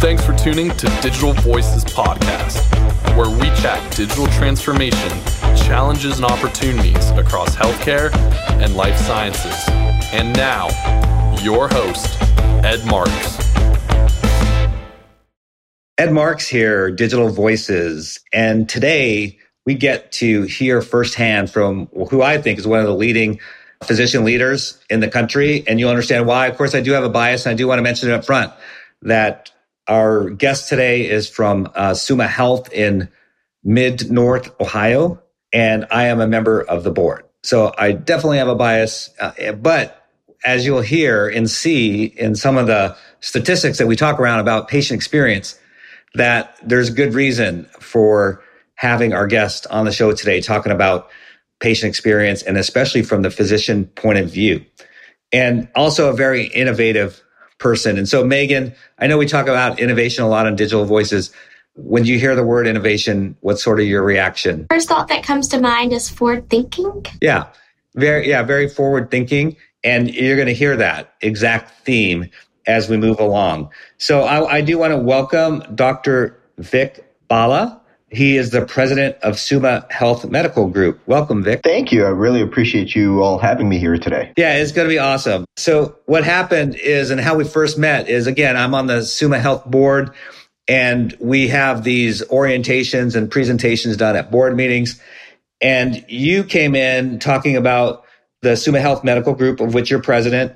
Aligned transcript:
Thanks 0.00 0.24
for 0.24 0.32
tuning 0.34 0.70
to 0.76 0.86
Digital 1.02 1.32
Voices 1.32 1.84
Podcast, 1.84 2.62
where 3.16 3.28
we 3.28 3.46
chat 3.60 3.96
digital 3.96 4.28
transformation, 4.28 5.10
challenges, 5.56 6.18
and 6.18 6.24
opportunities 6.24 7.10
across 7.10 7.56
healthcare 7.56 8.14
and 8.62 8.76
life 8.76 8.96
sciences. 8.96 9.56
And 10.12 10.36
now, 10.36 10.68
your 11.42 11.66
host, 11.66 12.16
Ed 12.64 12.86
Marks. 12.86 13.38
Ed 15.98 16.12
Marks 16.12 16.46
here, 16.46 16.92
Digital 16.92 17.28
Voices. 17.30 18.20
And 18.32 18.68
today 18.68 19.36
we 19.66 19.74
get 19.74 20.12
to 20.12 20.42
hear 20.42 20.80
firsthand 20.80 21.50
from 21.50 21.86
who 22.08 22.22
I 22.22 22.40
think 22.40 22.60
is 22.60 22.68
one 22.68 22.78
of 22.78 22.86
the 22.86 22.94
leading 22.94 23.40
physician 23.82 24.24
leaders 24.24 24.78
in 24.90 25.00
the 25.00 25.08
country. 25.08 25.64
And 25.66 25.80
you'll 25.80 25.90
understand 25.90 26.28
why. 26.28 26.46
Of 26.46 26.56
course, 26.56 26.76
I 26.76 26.82
do 26.82 26.92
have 26.92 27.02
a 27.02 27.10
bias, 27.10 27.46
and 27.46 27.52
I 27.52 27.56
do 27.56 27.66
want 27.66 27.80
to 27.80 27.82
mention 27.82 28.08
it 28.08 28.12
up 28.12 28.24
front 28.24 28.52
that 29.02 29.50
our 29.88 30.30
guest 30.30 30.68
today 30.68 31.08
is 31.08 31.28
from 31.28 31.70
uh, 31.74 31.94
Summa 31.94 32.26
Health 32.28 32.72
in 32.72 33.08
mid 33.64 34.10
North 34.10 34.54
Ohio, 34.60 35.20
and 35.52 35.86
I 35.90 36.06
am 36.06 36.20
a 36.20 36.26
member 36.26 36.60
of 36.60 36.84
the 36.84 36.90
board. 36.90 37.24
So 37.42 37.72
I 37.78 37.92
definitely 37.92 38.38
have 38.38 38.48
a 38.48 38.54
bias, 38.54 39.10
uh, 39.18 39.52
but 39.52 40.06
as 40.44 40.66
you'll 40.66 40.82
hear 40.82 41.28
and 41.28 41.50
see 41.50 42.04
in 42.04 42.34
some 42.34 42.56
of 42.56 42.66
the 42.66 42.96
statistics 43.20 43.78
that 43.78 43.86
we 43.86 43.96
talk 43.96 44.20
around 44.20 44.40
about 44.40 44.68
patient 44.68 44.96
experience, 44.96 45.58
that 46.14 46.56
there's 46.62 46.90
good 46.90 47.14
reason 47.14 47.64
for 47.80 48.42
having 48.74 49.12
our 49.12 49.26
guest 49.26 49.66
on 49.70 49.84
the 49.84 49.92
show 49.92 50.12
today 50.12 50.40
talking 50.40 50.70
about 50.70 51.10
patient 51.60 51.88
experience 51.88 52.42
and 52.42 52.56
especially 52.56 53.02
from 53.02 53.22
the 53.22 53.30
physician 53.30 53.86
point 53.86 54.18
of 54.18 54.30
view. 54.30 54.64
And 55.32 55.68
also 55.74 56.08
a 56.08 56.12
very 56.12 56.46
innovative 56.46 57.22
person. 57.58 57.98
And 57.98 58.08
so, 58.08 58.24
Megan, 58.24 58.74
I 58.98 59.06
know 59.06 59.18
we 59.18 59.26
talk 59.26 59.46
about 59.46 59.78
innovation 59.78 60.24
a 60.24 60.28
lot 60.28 60.46
on 60.46 60.56
digital 60.56 60.84
voices. 60.84 61.32
When 61.74 62.04
you 62.04 62.18
hear 62.18 62.34
the 62.34 62.44
word 62.44 62.66
innovation, 62.66 63.36
what's 63.40 63.62
sort 63.62 63.80
of 63.80 63.86
your 63.86 64.02
reaction? 64.02 64.66
First 64.70 64.88
thought 64.88 65.08
that 65.08 65.22
comes 65.22 65.48
to 65.48 65.60
mind 65.60 65.92
is 65.92 66.08
forward 66.08 66.50
thinking. 66.50 67.04
Yeah, 67.20 67.46
very, 67.94 68.28
yeah, 68.28 68.42
very 68.42 68.68
forward 68.68 69.10
thinking. 69.10 69.56
And 69.84 70.12
you're 70.12 70.36
going 70.36 70.48
to 70.48 70.54
hear 70.54 70.76
that 70.76 71.14
exact 71.20 71.84
theme 71.84 72.28
as 72.66 72.88
we 72.88 72.96
move 72.96 73.20
along. 73.20 73.70
So 73.96 74.22
I, 74.22 74.56
I 74.56 74.60
do 74.60 74.78
want 74.78 74.92
to 74.92 74.98
welcome 74.98 75.62
Dr. 75.74 76.38
Vic 76.58 77.04
Bala. 77.28 77.77
He 78.10 78.38
is 78.38 78.50
the 78.50 78.64
president 78.64 79.16
of 79.22 79.38
Summa 79.38 79.86
Health 79.90 80.24
Medical 80.24 80.68
Group. 80.68 81.00
Welcome, 81.06 81.44
Vic. 81.44 81.60
Thank 81.62 81.92
you. 81.92 82.06
I 82.06 82.08
really 82.08 82.40
appreciate 82.40 82.94
you 82.94 83.22
all 83.22 83.38
having 83.38 83.68
me 83.68 83.78
here 83.78 83.98
today. 83.98 84.32
Yeah, 84.36 84.56
it's 84.56 84.72
going 84.72 84.88
to 84.88 84.92
be 84.92 84.98
awesome. 84.98 85.44
So 85.56 85.98
what 86.06 86.24
happened 86.24 86.74
is, 86.76 87.10
and 87.10 87.20
how 87.20 87.36
we 87.36 87.44
first 87.44 87.76
met 87.76 88.08
is, 88.08 88.26
again, 88.26 88.56
I'm 88.56 88.74
on 88.74 88.86
the 88.86 89.02
Summa 89.02 89.38
Health 89.38 89.66
board, 89.66 90.12
and 90.66 91.14
we 91.20 91.48
have 91.48 91.84
these 91.84 92.22
orientations 92.24 93.14
and 93.14 93.30
presentations 93.30 93.96
done 93.98 94.16
at 94.16 94.30
board 94.30 94.56
meetings. 94.56 95.00
And 95.60 96.02
you 96.08 96.44
came 96.44 96.74
in 96.74 97.18
talking 97.18 97.56
about 97.56 98.04
the 98.40 98.56
Summa 98.56 98.80
Health 98.80 99.04
Medical 99.04 99.34
Group, 99.34 99.60
of 99.60 99.74
which 99.74 99.90
you're 99.90 100.00
president, 100.00 100.54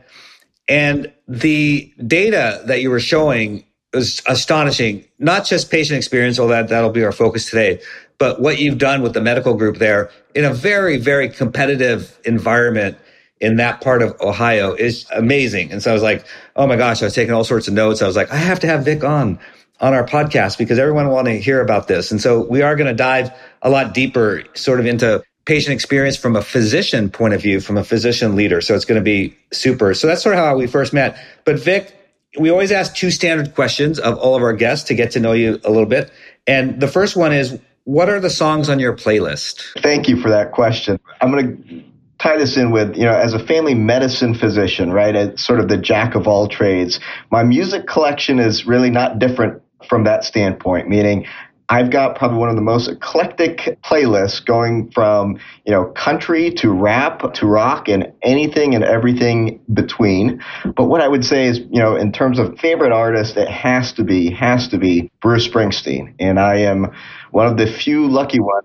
and 0.68 1.12
the 1.28 1.92
data 2.06 2.62
that 2.66 2.80
you 2.80 2.90
were 2.90 3.00
showing 3.00 3.64
astonishing. 3.92 5.04
Not 5.18 5.44
just 5.44 5.70
patient 5.70 5.98
experience, 5.98 6.38
although 6.38 6.54
that, 6.54 6.68
that'll 6.68 6.90
be 6.90 7.04
our 7.04 7.12
focus 7.12 7.50
today, 7.50 7.80
but 8.18 8.40
what 8.40 8.58
you've 8.58 8.78
done 8.78 9.02
with 9.02 9.14
the 9.14 9.20
medical 9.20 9.54
group 9.54 9.78
there 9.78 10.10
in 10.34 10.44
a 10.44 10.52
very, 10.54 10.96
very 10.96 11.28
competitive 11.28 12.18
environment 12.24 12.96
in 13.40 13.56
that 13.56 13.80
part 13.80 14.02
of 14.02 14.18
Ohio 14.20 14.72
is 14.72 15.06
amazing. 15.12 15.72
And 15.72 15.82
so 15.82 15.90
I 15.90 15.94
was 15.94 16.02
like, 16.02 16.24
oh 16.54 16.66
my 16.66 16.76
gosh, 16.76 17.02
I 17.02 17.06
was 17.06 17.14
taking 17.14 17.34
all 17.34 17.44
sorts 17.44 17.66
of 17.66 17.74
notes. 17.74 18.00
I 18.00 18.06
was 18.06 18.14
like, 18.14 18.30
I 18.30 18.36
have 18.36 18.60
to 18.60 18.68
have 18.68 18.84
Vic 18.84 19.02
on 19.02 19.38
on 19.80 19.94
our 19.94 20.06
podcast 20.06 20.58
because 20.58 20.78
everyone 20.78 21.08
want 21.08 21.26
to 21.26 21.38
hear 21.38 21.60
about 21.60 21.88
this. 21.88 22.12
And 22.12 22.20
so 22.20 22.40
we 22.40 22.62
are 22.62 22.76
going 22.76 22.86
to 22.86 22.94
dive 22.94 23.32
a 23.60 23.68
lot 23.68 23.92
deeper 23.92 24.44
sort 24.54 24.78
of 24.78 24.86
into 24.86 25.24
patient 25.44 25.74
experience 25.74 26.16
from 26.16 26.36
a 26.36 26.42
physician 26.42 27.10
point 27.10 27.34
of 27.34 27.42
view, 27.42 27.60
from 27.60 27.76
a 27.76 27.82
physician 27.82 28.36
leader. 28.36 28.60
So 28.60 28.76
it's 28.76 28.84
going 28.84 29.00
to 29.00 29.04
be 29.04 29.36
super. 29.52 29.92
So 29.94 30.06
that's 30.06 30.22
sort 30.22 30.36
of 30.36 30.38
how 30.38 30.56
we 30.56 30.68
first 30.68 30.92
met. 30.92 31.20
But 31.44 31.58
Vic, 31.58 31.92
we 32.38 32.50
always 32.50 32.72
ask 32.72 32.94
two 32.94 33.10
standard 33.10 33.54
questions 33.54 33.98
of 33.98 34.18
all 34.18 34.34
of 34.34 34.42
our 34.42 34.52
guests 34.52 34.86
to 34.88 34.94
get 34.94 35.10
to 35.12 35.20
know 35.20 35.32
you 35.32 35.60
a 35.64 35.70
little 35.70 35.86
bit. 35.86 36.10
And 36.46 36.80
the 36.80 36.88
first 36.88 37.16
one 37.16 37.32
is, 37.32 37.58
what 37.84 38.08
are 38.08 38.20
the 38.20 38.30
songs 38.30 38.68
on 38.68 38.78
your 38.78 38.96
playlist? 38.96 39.62
Thank 39.82 40.08
you 40.08 40.20
for 40.20 40.30
that 40.30 40.52
question. 40.52 40.98
I'm 41.20 41.30
going 41.30 41.62
to 41.64 41.82
tie 42.18 42.36
this 42.36 42.56
in 42.56 42.70
with, 42.70 42.96
you 42.96 43.04
know, 43.04 43.14
as 43.14 43.34
a 43.34 43.38
family 43.38 43.74
medicine 43.74 44.34
physician, 44.34 44.92
right, 44.92 45.14
as 45.14 45.42
sort 45.42 45.60
of 45.60 45.68
the 45.68 45.76
jack 45.76 46.14
of 46.14 46.28
all 46.28 46.46
trades, 46.46 47.00
my 47.30 47.42
music 47.42 47.86
collection 47.86 48.38
is 48.38 48.66
really 48.66 48.90
not 48.90 49.18
different 49.18 49.60
from 49.88 50.04
that 50.04 50.22
standpoint, 50.24 50.88
meaning 50.88 51.26
I've 51.68 51.90
got 51.90 52.16
probably 52.16 52.38
one 52.38 52.48
of 52.48 52.56
the 52.56 52.62
most 52.62 52.88
eclectic 52.88 53.78
playlists 53.82 54.44
going 54.44 54.90
from, 54.90 55.38
you 55.64 55.72
know, 55.72 55.86
country 55.86 56.50
to 56.54 56.70
rap 56.70 57.32
to 57.34 57.46
rock 57.46 57.88
and 57.88 58.12
anything 58.22 58.74
and 58.74 58.84
everything 58.84 59.60
between. 59.72 60.42
But 60.76 60.84
what 60.84 61.00
I 61.00 61.08
would 61.08 61.24
say 61.24 61.46
is, 61.46 61.58
you 61.58 61.80
know, 61.80 61.96
in 61.96 62.12
terms 62.12 62.38
of 62.38 62.58
favorite 62.58 62.92
artist, 62.92 63.36
it 63.36 63.48
has 63.48 63.92
to 63.94 64.04
be, 64.04 64.30
has 64.30 64.68
to 64.68 64.78
be 64.78 65.10
Bruce 65.20 65.48
Springsteen. 65.48 66.14
And 66.18 66.38
I 66.38 66.56
am 66.56 66.92
one 67.30 67.46
of 67.46 67.56
the 67.56 67.66
few 67.66 68.08
lucky 68.08 68.40
ones 68.40 68.64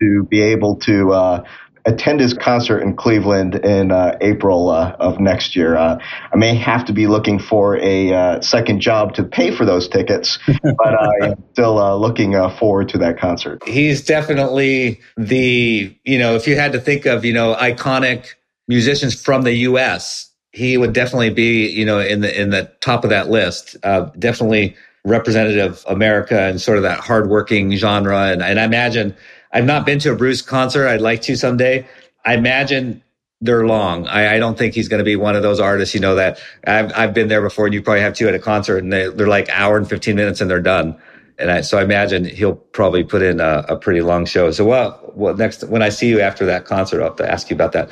to 0.00 0.24
be 0.24 0.42
able 0.42 0.76
to, 0.76 1.12
uh, 1.12 1.44
attend 1.86 2.20
his 2.20 2.34
concert 2.34 2.80
in 2.80 2.96
Cleveland 2.96 3.54
in 3.54 3.92
uh, 3.92 4.18
April 4.20 4.70
uh, 4.70 4.96
of 4.98 5.20
next 5.20 5.54
year. 5.54 5.76
Uh, 5.76 5.98
I 6.32 6.36
may 6.36 6.54
have 6.54 6.84
to 6.86 6.92
be 6.92 7.06
looking 7.06 7.38
for 7.38 7.76
a 7.78 8.12
uh, 8.12 8.40
second 8.40 8.80
job 8.80 9.14
to 9.14 9.24
pay 9.24 9.52
for 9.52 9.64
those 9.64 9.88
tickets, 9.88 10.38
but 10.62 11.22
I'm 11.22 11.42
still 11.52 11.78
uh, 11.78 11.94
looking 11.94 12.34
uh, 12.34 12.50
forward 12.50 12.88
to 12.90 12.98
that 12.98 13.18
concert. 13.18 13.66
He's 13.66 14.04
definitely 14.04 15.00
the, 15.16 15.96
you 16.04 16.18
know, 16.18 16.34
if 16.34 16.46
you 16.46 16.56
had 16.56 16.72
to 16.72 16.80
think 16.80 17.06
of, 17.06 17.24
you 17.24 17.32
know, 17.32 17.54
iconic 17.54 18.34
musicians 18.68 19.20
from 19.20 19.42
the 19.42 19.52
U.S., 19.52 20.30
he 20.50 20.76
would 20.76 20.92
definitely 20.92 21.30
be, 21.30 21.68
you 21.68 21.84
know, 21.84 22.00
in 22.00 22.20
the 22.22 22.40
in 22.40 22.50
the 22.50 22.70
top 22.80 23.04
of 23.04 23.10
that 23.10 23.28
list. 23.28 23.76
definitely 24.18 24.74
representative 25.04 25.72
of 25.72 25.84
America 25.86 26.42
and 26.42 26.60
sort 26.60 26.76
of 26.76 26.82
that 26.82 26.98
hardworking 26.98 27.72
genre. 27.76 28.32
And, 28.32 28.42
and 28.42 28.58
I 28.58 28.64
imagine 28.64 29.14
I've 29.52 29.64
not 29.64 29.86
been 29.86 29.98
to 30.00 30.12
a 30.12 30.16
Bruce 30.16 30.42
concert. 30.42 30.86
I'd 30.88 31.00
like 31.00 31.22
to 31.22 31.36
someday. 31.36 31.86
I 32.24 32.34
imagine 32.34 33.02
they're 33.40 33.66
long. 33.66 34.06
I, 34.08 34.36
I 34.36 34.38
don't 34.38 34.56
think 34.56 34.74
he's 34.74 34.88
going 34.88 34.98
to 34.98 35.04
be 35.04 35.16
one 35.16 35.36
of 35.36 35.42
those 35.42 35.60
artists, 35.60 35.94
you 35.94 36.00
know, 36.00 36.14
that 36.14 36.38
I've, 36.66 36.92
I've 36.94 37.14
been 37.14 37.28
there 37.28 37.42
before 37.42 37.66
and 37.66 37.74
you 37.74 37.82
probably 37.82 38.00
have 38.00 38.14
too 38.14 38.28
at 38.28 38.34
a 38.34 38.38
concert 38.38 38.78
and 38.78 38.92
they, 38.92 39.04
are 39.04 39.26
like 39.26 39.48
hour 39.50 39.76
and 39.76 39.88
15 39.88 40.16
minutes 40.16 40.40
and 40.40 40.50
they're 40.50 40.60
done. 40.60 40.98
And 41.38 41.50
I, 41.50 41.60
so 41.60 41.78
I 41.78 41.82
imagine 41.82 42.24
he'll 42.24 42.54
probably 42.54 43.04
put 43.04 43.22
in 43.22 43.40
a, 43.40 43.64
a 43.68 43.76
pretty 43.76 44.00
long 44.00 44.24
show. 44.24 44.50
So 44.52 44.64
well, 44.64 45.12
well, 45.14 45.34
next, 45.34 45.64
when 45.64 45.82
I 45.82 45.90
see 45.90 46.08
you 46.08 46.20
after 46.20 46.46
that 46.46 46.64
concert, 46.64 47.02
I'll 47.02 47.08
have 47.08 47.16
to 47.16 47.30
ask 47.30 47.50
you 47.50 47.54
about 47.54 47.72
that. 47.72 47.90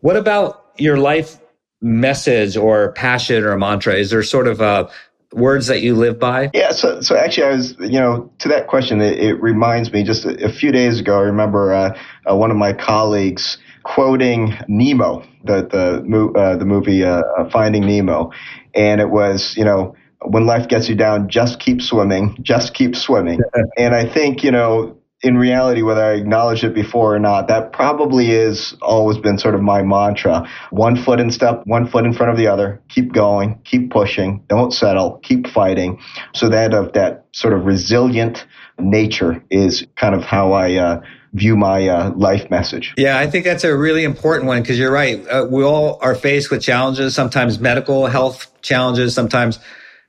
What 0.00 0.16
about 0.16 0.64
your 0.78 0.96
life 0.96 1.38
message 1.80 2.56
or 2.56 2.92
passion 2.92 3.42
or 3.42 3.58
mantra? 3.58 3.94
Is 3.94 4.10
there 4.10 4.22
sort 4.22 4.46
of 4.46 4.60
a, 4.60 4.88
words 5.34 5.66
that 5.66 5.82
you 5.82 5.94
live 5.94 6.18
by? 6.18 6.50
Yeah, 6.54 6.72
so 6.72 7.00
so 7.00 7.16
actually, 7.16 7.44
I 7.44 7.50
was 7.50 7.76
you 7.80 8.00
know 8.00 8.30
to 8.38 8.48
that 8.48 8.66
question, 8.68 9.00
it, 9.00 9.18
it 9.18 9.34
reminds 9.34 9.92
me 9.92 10.02
just 10.02 10.24
a, 10.24 10.46
a, 10.46 10.52
few 10.52 10.72
days 10.72 11.00
ago. 11.00 11.18
I 11.18 11.22
remember 11.22 11.72
uh, 11.72 11.98
uh, 12.30 12.36
one 12.36 12.50
of 12.50 12.56
my 12.56 12.72
colleagues 12.72 13.58
quoting 13.82 14.54
Nemo, 14.68 15.24
the 15.44 15.66
the 15.66 16.38
uh, 16.38 16.56
the 16.56 16.64
movie 16.64 17.04
uh, 17.04 17.22
uh, 17.38 17.50
Finding 17.50 17.86
Nemo, 17.86 18.30
and 18.74 19.00
it 19.00 19.10
was 19.10 19.54
you 19.56 19.64
know 19.64 19.94
when 20.24 20.46
life 20.46 20.68
gets 20.68 20.88
you 20.88 20.94
down, 20.94 21.28
just 21.28 21.60
keep 21.60 21.82
swimming, 21.82 22.36
just 22.42 22.74
keep 22.74 22.96
swimming. 22.96 23.40
and 23.76 23.94
I 23.94 24.06
think 24.06 24.42
you 24.42 24.50
know 24.50 24.96
in 25.24 25.38
reality, 25.38 25.80
whether 25.80 26.04
I 26.04 26.12
acknowledge 26.12 26.62
it 26.64 26.74
before 26.74 27.14
or 27.14 27.18
not, 27.18 27.48
that 27.48 27.72
probably 27.72 28.30
is 28.30 28.76
always 28.82 29.16
been 29.16 29.38
sort 29.38 29.54
of 29.54 29.62
my 29.62 29.82
mantra. 29.82 30.46
One 30.70 31.02
foot 31.02 31.18
in 31.18 31.30
step, 31.30 31.62
one 31.64 31.88
foot 31.88 32.04
in 32.04 32.12
front 32.12 32.30
of 32.30 32.36
the 32.36 32.46
other. 32.46 32.82
Keep 32.90 33.14
going, 33.14 33.58
keep 33.64 33.90
pushing, 33.90 34.44
don't 34.48 34.72
settle, 34.72 35.18
keep 35.22 35.48
fighting. 35.48 35.98
So 36.34 36.50
that 36.50 36.74
of 36.74 36.92
that 36.92 37.24
sort 37.32 37.54
of 37.54 37.64
resilient 37.64 38.46
nature 38.78 39.42
is 39.50 39.86
kind 39.96 40.14
of 40.14 40.22
how 40.24 40.52
I 40.52 40.74
uh, 40.74 41.02
view 41.32 41.56
my 41.56 41.88
uh, 41.88 42.10
life 42.14 42.50
message. 42.50 42.92
Yeah, 42.98 43.18
I 43.18 43.26
think 43.26 43.46
that's 43.46 43.64
a 43.64 43.74
really 43.74 44.04
important 44.04 44.46
one 44.46 44.60
because 44.60 44.78
you're 44.78 44.92
right. 44.92 45.26
Uh, 45.26 45.46
we 45.50 45.64
all 45.64 45.98
are 46.02 46.14
faced 46.14 46.50
with 46.50 46.62
challenges, 46.62 47.14
sometimes 47.14 47.58
medical 47.58 48.06
health 48.06 48.52
challenges, 48.60 49.14
sometimes 49.14 49.58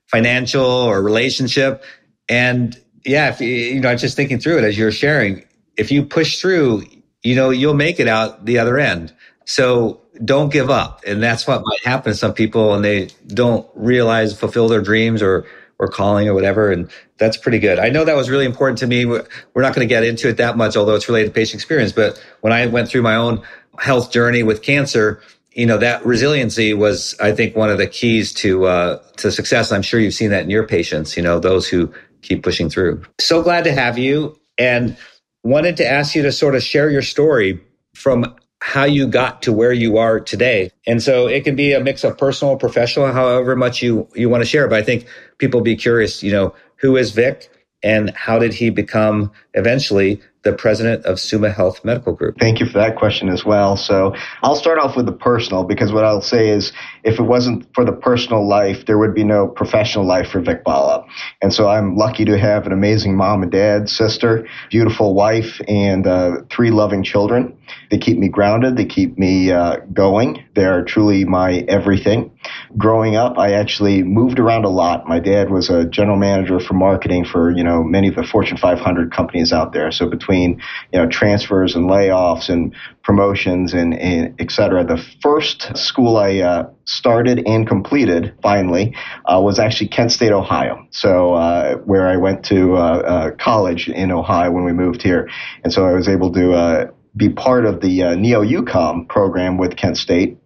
financial 0.07 0.65
or 0.65 1.01
relationship. 1.01 1.83
And 2.27 2.77
yeah, 3.05 3.29
if 3.29 3.39
you, 3.39 3.79
know, 3.79 3.89
I'm 3.89 3.97
just 3.97 4.15
thinking 4.15 4.39
through 4.39 4.57
it 4.59 4.63
as 4.63 4.77
you're 4.77 4.91
sharing, 4.91 5.45
if 5.77 5.91
you 5.91 6.03
push 6.03 6.39
through, 6.39 6.83
you 7.23 7.35
know, 7.35 7.49
you'll 7.51 7.75
make 7.75 7.99
it 7.99 8.07
out 8.07 8.45
the 8.45 8.57
other 8.57 8.77
end. 8.77 9.13
So 9.45 10.01
don't 10.23 10.51
give 10.51 10.69
up. 10.69 11.01
And 11.05 11.21
that's 11.21 11.45
what 11.45 11.61
might 11.63 11.85
happen 11.85 12.11
to 12.11 12.17
some 12.17 12.33
people 12.33 12.73
and 12.73 12.83
they 12.83 13.09
don't 13.27 13.67
realize, 13.75 14.37
fulfill 14.37 14.67
their 14.67 14.81
dreams 14.81 15.21
or, 15.21 15.45
or 15.77 15.87
calling 15.87 16.27
or 16.27 16.33
whatever. 16.33 16.71
And 16.71 16.89
that's 17.17 17.37
pretty 17.37 17.59
good. 17.59 17.79
I 17.79 17.89
know 17.89 18.05
that 18.05 18.15
was 18.15 18.29
really 18.29 18.45
important 18.45 18.79
to 18.79 18.87
me. 18.87 19.05
We're 19.05 19.25
not 19.55 19.75
going 19.75 19.87
to 19.87 19.93
get 19.93 20.03
into 20.03 20.29
it 20.29 20.37
that 20.37 20.57
much, 20.57 20.75
although 20.75 20.95
it's 20.95 21.07
related 21.07 21.27
to 21.27 21.33
patient 21.33 21.55
experience. 21.55 21.91
But 21.91 22.23
when 22.41 22.53
I 22.53 22.65
went 22.67 22.89
through 22.89 23.03
my 23.03 23.15
own 23.15 23.43
health 23.77 24.11
journey 24.11 24.41
with 24.41 24.61
cancer, 24.61 25.21
you 25.55 25.65
know 25.65 25.77
that 25.77 26.05
resiliency 26.05 26.73
was 26.73 27.15
i 27.21 27.31
think 27.31 27.55
one 27.55 27.69
of 27.69 27.77
the 27.77 27.87
keys 27.87 28.33
to 28.33 28.65
uh, 28.65 28.99
to 29.15 29.31
success 29.31 29.71
i'm 29.71 29.81
sure 29.81 29.99
you've 29.99 30.13
seen 30.13 30.29
that 30.29 30.43
in 30.43 30.49
your 30.49 30.67
patients 30.67 31.17
you 31.17 31.23
know 31.23 31.39
those 31.39 31.67
who 31.67 31.91
keep 32.25 32.43
pushing 32.43 32.69
through. 32.69 33.03
So 33.19 33.41
glad 33.41 33.63
to 33.65 33.71
have 33.71 33.97
you 33.97 34.39
and 34.57 34.97
wanted 35.43 35.77
to 35.77 35.87
ask 35.87 36.15
you 36.15 36.23
to 36.23 36.31
sort 36.31 36.55
of 36.55 36.63
share 36.63 36.89
your 36.89 37.01
story 37.01 37.61
from 37.93 38.35
how 38.61 38.83
you 38.83 39.07
got 39.07 39.43
to 39.43 39.53
where 39.53 39.73
you 39.73 39.97
are 39.97 40.19
today. 40.19 40.71
And 40.87 41.01
so 41.01 41.27
it 41.27 41.43
can 41.43 41.55
be 41.55 41.73
a 41.73 41.79
mix 41.79 42.03
of 42.03 42.17
personal 42.17 42.57
professional 42.57 43.11
however 43.11 43.55
much 43.55 43.81
you 43.83 44.07
you 44.15 44.27
want 44.27 44.41
to 44.41 44.49
share 44.49 44.67
but 44.67 44.79
i 44.79 44.81
think 44.81 45.05
people 45.37 45.61
be 45.61 45.75
curious 45.75 46.23
you 46.23 46.31
know 46.31 46.53
who 46.77 46.97
is 46.97 47.11
vic 47.11 47.51
and 47.85 48.09
how 48.15 48.39
did 48.39 48.51
he 48.51 48.71
become 48.71 49.31
eventually 49.53 50.19
the 50.41 50.53
president 50.53 51.05
of 51.05 51.19
Summa 51.19 51.51
Health 51.51 51.85
Medical 51.85 52.13
Group? 52.13 52.39
Thank 52.39 52.59
you 52.59 52.65
for 52.65 52.77
that 52.79 52.95
question 52.95 53.29
as 53.29 53.45
well. 53.45 53.77
So 53.77 54.15
I'll 54.41 54.55
start 54.55 54.79
off 54.79 54.95
with 54.95 55.05
the 55.05 55.11
personal 55.11 55.63
because 55.63 55.91
what 55.91 56.03
I'll 56.03 56.21
say 56.21 56.49
is 56.49 56.71
if 57.03 57.19
it 57.19 57.23
wasn't 57.23 57.73
for 57.73 57.85
the 57.85 57.91
personal 57.91 58.47
life, 58.47 58.85
there 58.85 58.97
would 58.97 59.13
be 59.13 59.23
no 59.23 59.47
professional 59.47 60.05
life 60.05 60.29
for 60.29 60.41
Vic 60.41 60.63
Bala. 60.63 61.05
And 61.41 61.53
so 61.53 61.67
I'm 61.67 61.95
lucky 61.95 62.25
to 62.25 62.37
have 62.37 62.65
an 62.65 62.73
amazing 62.73 63.15
mom 63.17 63.43
and 63.43 63.51
dad, 63.51 63.89
sister, 63.89 64.47
beautiful 64.69 65.13
wife, 65.13 65.59
and 65.67 66.07
uh, 66.07 66.41
three 66.49 66.71
loving 66.71 67.03
children. 67.03 67.55
They 67.89 67.97
keep 67.97 68.17
me 68.17 68.29
grounded. 68.29 68.77
They 68.77 68.85
keep 68.85 69.17
me 69.17 69.51
uh, 69.51 69.77
going. 69.93 70.43
They 70.55 70.65
are 70.65 70.83
truly 70.83 71.25
my 71.25 71.65
everything. 71.67 72.31
Growing 72.77 73.15
up, 73.15 73.37
I 73.37 73.53
actually 73.53 74.03
moved 74.03 74.39
around 74.39 74.65
a 74.65 74.69
lot. 74.69 75.07
My 75.07 75.19
dad 75.19 75.49
was 75.49 75.69
a 75.69 75.85
general 75.85 76.17
manager 76.17 76.59
for 76.59 76.73
marketing 76.73 77.25
for, 77.25 77.51
you 77.51 77.63
know, 77.63 77.83
many 77.83 78.09
of 78.09 78.15
the 78.15 78.23
Fortune 78.23 78.57
500 78.57 79.13
companies 79.13 79.53
out 79.53 79.71
there. 79.71 79.91
So 79.91 80.09
between 80.09 80.61
you 80.91 80.99
know 80.99 81.07
transfers 81.07 81.75
and 81.75 81.89
layoffs 81.89 82.49
and 82.49 82.75
promotions 83.03 83.73
and, 83.73 83.93
and 83.93 84.35
et 84.39 84.51
cetera. 84.51 84.83
The 84.83 85.03
first 85.21 85.77
school 85.77 86.17
I 86.17 86.39
uh, 86.39 86.69
started 86.85 87.43
and 87.45 87.67
completed 87.67 88.33
finally 88.41 88.95
uh, 89.25 89.39
was 89.41 89.59
actually 89.59 89.89
Kent 89.89 90.11
State, 90.11 90.31
Ohio. 90.31 90.85
So 90.91 91.33
uh, 91.33 91.75
where 91.77 92.07
I 92.07 92.17
went 92.17 92.45
to 92.45 92.75
uh, 92.75 92.77
uh, 92.79 93.31
college 93.31 93.89
in 93.89 94.11
Ohio 94.11 94.51
when 94.51 94.63
we 94.63 94.73
moved 94.73 95.01
here, 95.01 95.29
and 95.63 95.71
so 95.71 95.85
I 95.85 95.93
was 95.93 96.07
able 96.07 96.31
to 96.33 96.53
uh, 96.53 96.91
be 97.15 97.29
part 97.29 97.65
of 97.65 97.81
the 97.81 97.99
NEOUCOM 97.99 99.07
program 99.07 99.57
with 99.57 99.77
Kent 99.77 99.97
State 99.97 100.37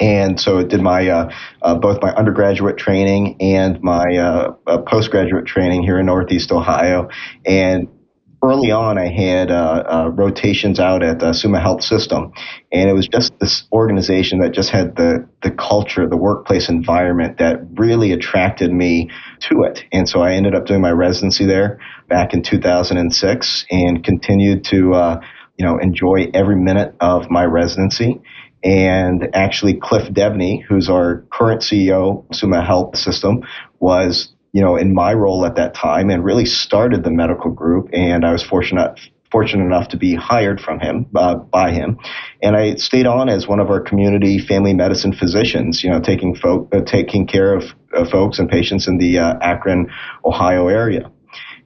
and 0.00 0.40
so 0.40 0.58
it 0.58 0.68
did 0.68 0.80
my 0.80 1.08
uh, 1.08 1.30
uh, 1.62 1.74
both 1.76 2.02
my 2.02 2.12
undergraduate 2.14 2.76
training 2.76 3.36
and 3.40 3.82
my 3.82 4.16
uh, 4.16 4.78
postgraduate 4.86 5.46
training 5.46 5.82
here 5.82 5.98
in 5.98 6.06
Northeast 6.06 6.52
Ohio, 6.52 7.08
and 7.44 7.88
early 8.44 8.70
on, 8.70 8.98
I 8.98 9.08
had 9.08 9.50
uh, 9.50 9.84
uh, 9.86 10.10
rotations 10.12 10.78
out 10.78 11.02
at 11.02 11.18
the 11.18 11.32
Summa 11.32 11.60
Health 11.60 11.82
System, 11.82 12.32
and 12.70 12.90
it 12.90 12.92
was 12.92 13.08
just 13.08 13.32
this 13.38 13.64
organization 13.72 14.40
that 14.40 14.52
just 14.52 14.70
had 14.70 14.96
the 14.96 15.26
the 15.42 15.50
culture, 15.50 16.06
the 16.08 16.16
workplace 16.16 16.68
environment 16.68 17.38
that 17.38 17.60
really 17.74 18.12
attracted 18.12 18.72
me 18.72 19.10
to 19.40 19.62
it. 19.62 19.84
And 19.92 20.08
so 20.08 20.20
I 20.20 20.32
ended 20.32 20.54
up 20.54 20.66
doing 20.66 20.80
my 20.80 20.90
residency 20.90 21.46
there 21.46 21.78
back 22.08 22.34
in 22.34 22.42
2006, 22.42 23.66
and 23.70 24.04
continued 24.04 24.64
to 24.64 24.94
uh, 24.94 25.20
you 25.56 25.64
know 25.64 25.78
enjoy 25.78 26.30
every 26.34 26.56
minute 26.56 26.94
of 27.00 27.30
my 27.30 27.44
residency. 27.44 28.20
And 28.64 29.28
actually, 29.34 29.74
Cliff 29.74 30.08
Deveny, 30.08 30.62
who's 30.64 30.88
our 30.88 31.26
current 31.30 31.60
CEO, 31.60 32.24
Summa 32.34 32.64
Health 32.64 32.96
System, 32.96 33.42
was 33.78 34.34
you 34.54 34.62
know, 34.62 34.76
in 34.76 34.94
my 34.94 35.12
role 35.12 35.44
at 35.44 35.56
that 35.56 35.74
time 35.74 36.10
and 36.10 36.24
really 36.24 36.46
started 36.46 37.02
the 37.02 37.10
medical 37.10 37.50
group. 37.50 37.90
And 37.92 38.24
I 38.24 38.32
was 38.32 38.42
fortunate 38.42 38.98
fortunate 39.32 39.64
enough 39.64 39.88
to 39.88 39.96
be 39.96 40.14
hired 40.14 40.60
from 40.60 40.78
him 40.78 41.06
uh, 41.16 41.34
by 41.34 41.72
him, 41.72 41.98
and 42.40 42.56
I 42.56 42.76
stayed 42.76 43.04
on 43.04 43.28
as 43.28 43.48
one 43.48 43.58
of 43.58 43.68
our 43.68 43.80
community 43.80 44.38
family 44.38 44.72
medicine 44.72 45.12
physicians. 45.12 45.82
You 45.82 45.90
know, 45.90 46.00
taking 46.00 46.36
folk 46.36 46.72
uh, 46.72 46.82
taking 46.82 47.26
care 47.26 47.52
of 47.52 47.64
uh, 47.92 48.08
folks 48.08 48.38
and 48.38 48.48
patients 48.48 48.86
in 48.86 48.98
the 48.98 49.18
uh, 49.18 49.34
Akron, 49.42 49.90
Ohio 50.24 50.68
area. 50.68 51.10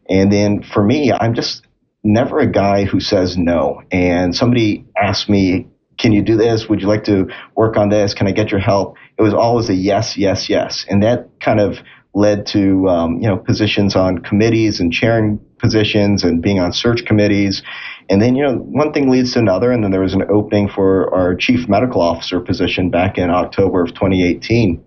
And 0.08 0.32
then 0.32 0.62
for 0.62 0.82
me, 0.82 1.12
I'm 1.12 1.34
just 1.34 1.66
never 2.02 2.38
a 2.38 2.50
guy 2.50 2.84
who 2.86 3.00
says 3.00 3.36
no. 3.36 3.82
And 3.90 4.34
somebody 4.34 4.86
asked 4.96 5.28
me, 5.28 5.66
"Can 5.98 6.12
you 6.12 6.22
do 6.22 6.36
this? 6.36 6.68
Would 6.68 6.80
you 6.80 6.88
like 6.88 7.04
to 7.04 7.28
work 7.54 7.76
on 7.76 7.88
this? 7.88 8.14
Can 8.14 8.26
I 8.26 8.32
get 8.32 8.50
your 8.50 8.60
help?" 8.60 8.96
It 9.18 9.22
was 9.22 9.34
always 9.34 9.68
a 9.68 9.74
yes, 9.74 10.16
yes, 10.16 10.48
yes, 10.48 10.86
and 10.88 11.02
that 11.02 11.28
kind 11.40 11.60
of 11.60 11.78
led 12.14 12.46
to 12.46 12.88
um, 12.88 13.20
you 13.20 13.28
know 13.28 13.36
positions 13.36 13.94
on 13.94 14.18
committees 14.18 14.80
and 14.80 14.92
chairing 14.92 15.40
positions 15.58 16.24
and 16.24 16.40
being 16.42 16.58
on 16.58 16.72
search 16.72 17.04
committees. 17.04 17.62
And 18.08 18.22
then, 18.22 18.36
you 18.36 18.42
know, 18.42 18.54
one 18.56 18.92
thing 18.92 19.10
leads 19.10 19.32
to 19.34 19.40
another. 19.40 19.70
And 19.70 19.84
then 19.84 19.90
there 19.90 20.00
was 20.00 20.14
an 20.14 20.22
opening 20.30 20.68
for 20.68 21.12
our 21.14 21.34
chief 21.34 21.68
medical 21.68 22.00
officer 22.00 22.40
position 22.40 22.90
back 22.90 23.18
in 23.18 23.30
October 23.30 23.82
of 23.82 23.88
2018. 23.88 24.82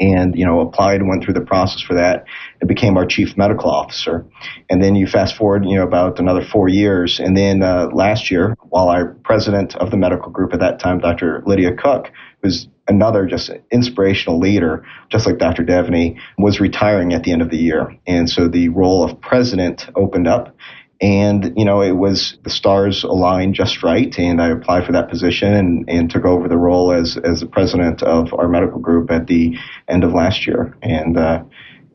And, 0.00 0.38
you 0.38 0.44
know, 0.44 0.60
applied 0.60 1.00
and 1.00 1.08
went 1.08 1.24
through 1.24 1.34
the 1.34 1.40
process 1.40 1.82
for 1.82 1.94
that 1.94 2.24
and 2.60 2.68
became 2.68 2.96
our 2.96 3.04
chief 3.04 3.36
medical 3.36 3.68
officer. 3.68 4.24
And 4.70 4.82
then 4.82 4.94
you 4.94 5.06
fast 5.06 5.36
forward, 5.36 5.64
you 5.64 5.76
know, 5.76 5.82
about 5.82 6.20
another 6.20 6.44
four 6.44 6.68
years. 6.68 7.18
And 7.18 7.36
then 7.36 7.62
uh, 7.62 7.88
last 7.92 8.30
year, 8.30 8.56
while 8.68 8.88
our 8.88 9.14
president 9.24 9.74
of 9.76 9.90
the 9.90 9.96
medical 9.96 10.30
group 10.30 10.52
at 10.52 10.60
that 10.60 10.78
time, 10.78 11.00
Dr. 11.00 11.42
Lydia 11.46 11.74
Cook, 11.74 12.12
was 12.42 12.68
another 12.86 13.26
just 13.26 13.50
inspirational 13.70 14.38
leader, 14.38 14.84
just 15.10 15.26
like 15.26 15.38
Dr. 15.38 15.64
Deveny, 15.64 16.18
was 16.38 16.60
retiring 16.60 17.12
at 17.12 17.22
the 17.22 17.32
end 17.32 17.42
of 17.42 17.50
the 17.50 17.58
year. 17.58 17.96
And 18.06 18.28
so 18.28 18.48
the 18.48 18.68
role 18.70 19.04
of 19.04 19.20
president 19.20 19.88
opened 19.94 20.26
up. 20.26 20.54
And, 21.00 21.54
you 21.56 21.64
know, 21.64 21.80
it 21.80 21.92
was 21.92 22.36
the 22.42 22.50
stars 22.50 23.04
aligned 23.04 23.54
just 23.54 23.84
right. 23.84 24.16
And 24.18 24.42
I 24.42 24.48
applied 24.48 24.84
for 24.84 24.92
that 24.92 25.08
position 25.08 25.54
and, 25.54 25.88
and 25.88 26.10
took 26.10 26.24
over 26.24 26.48
the 26.48 26.56
role 26.56 26.92
as, 26.92 27.16
as 27.16 27.40
the 27.40 27.46
president 27.46 28.02
of 28.02 28.34
our 28.34 28.48
medical 28.48 28.80
group 28.80 29.10
at 29.10 29.28
the 29.28 29.56
end 29.86 30.02
of 30.02 30.12
last 30.12 30.46
year. 30.46 30.76
And, 30.82 31.16
uh, 31.16 31.44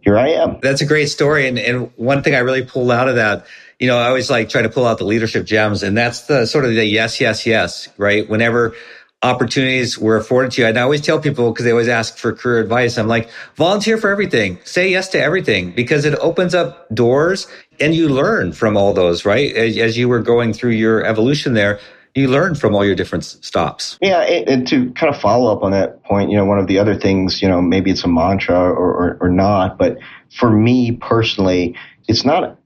here 0.01 0.17
I 0.17 0.29
am. 0.29 0.59
That's 0.61 0.81
a 0.81 0.85
great 0.85 1.07
story. 1.07 1.47
And, 1.47 1.57
and 1.57 1.91
one 1.95 2.23
thing 2.23 2.35
I 2.35 2.39
really 2.39 2.63
pulled 2.63 2.91
out 2.91 3.07
of 3.07 3.15
that, 3.15 3.45
you 3.79 3.88
know, 3.88 3.97
I 3.97 4.07
always 4.07 4.29
like 4.29 4.50
try 4.50 4.61
to 4.61 4.69
pull 4.69 4.85
out 4.85 4.97
the 4.97 5.05
leadership 5.05 5.45
gems 5.45 5.81
and 5.81 5.97
that's 5.97 6.27
the 6.27 6.45
sort 6.45 6.65
of 6.65 6.73
the 6.75 6.85
yes, 6.85 7.21
yes, 7.21 7.45
yes, 7.45 7.88
right? 7.97 8.29
Whenever 8.29 8.75
opportunities 9.23 9.97
were 9.97 10.17
afforded 10.17 10.51
to 10.51 10.61
you. 10.61 10.67
And 10.67 10.77
I 10.77 10.81
always 10.81 11.01
tell 11.01 11.19
people 11.19 11.51
because 11.51 11.63
they 11.63 11.71
always 11.71 11.88
ask 11.88 12.17
for 12.17 12.33
career 12.33 12.59
advice. 12.59 12.97
I'm 12.97 13.07
like, 13.07 13.29
volunteer 13.55 13.97
for 13.97 14.09
everything. 14.09 14.59
Say 14.65 14.89
yes 14.91 15.07
to 15.09 15.21
everything 15.21 15.71
because 15.71 16.03
it 16.03 16.13
opens 16.19 16.53
up 16.53 16.94
doors 16.94 17.47
and 17.80 17.96
you 17.96 18.10
learn 18.10 18.52
from 18.54 18.78
all 18.78 18.94
those, 18.94 19.25
right? 19.25 19.54
As, 19.56 19.78
as 19.78 19.98
you 19.98 20.10
were 20.10 20.22
going 20.22 20.54
through 20.54 20.72
your 20.72 21.04
evolution 21.06 21.54
there, 21.54 21.80
you 22.16 22.28
learn 22.28 22.54
from 22.56 22.75
all 22.75 22.86
your 22.86 22.96
different 22.96 23.24
stops. 23.24 23.98
Yeah, 24.02 24.22
and 24.22 24.68
to 24.68 24.92
kind 24.92 25.14
of 25.14 25.20
follow 25.20 25.52
up 25.52 25.64
on 25.64 25.72
that 25.72 26.04
point, 26.04 26.30
you 26.30 26.38
know, 26.38 26.46
one 26.46 26.60
of 26.60 26.68
the 26.68 26.78
other 26.78 26.96
things, 26.96 27.42
you 27.42 27.48
know, 27.48 27.62
maybe 27.62 27.90
it's 27.90 28.04
a 28.04 28.08
mantra 28.08 28.56
or, 28.56 28.94
or, 28.94 29.18
or 29.20 29.30
not, 29.30 29.78
but 29.78 29.98
for 30.30 30.52
me 30.52 30.92
personally, 30.92 31.75
it's 32.08 32.24
not 32.24 32.58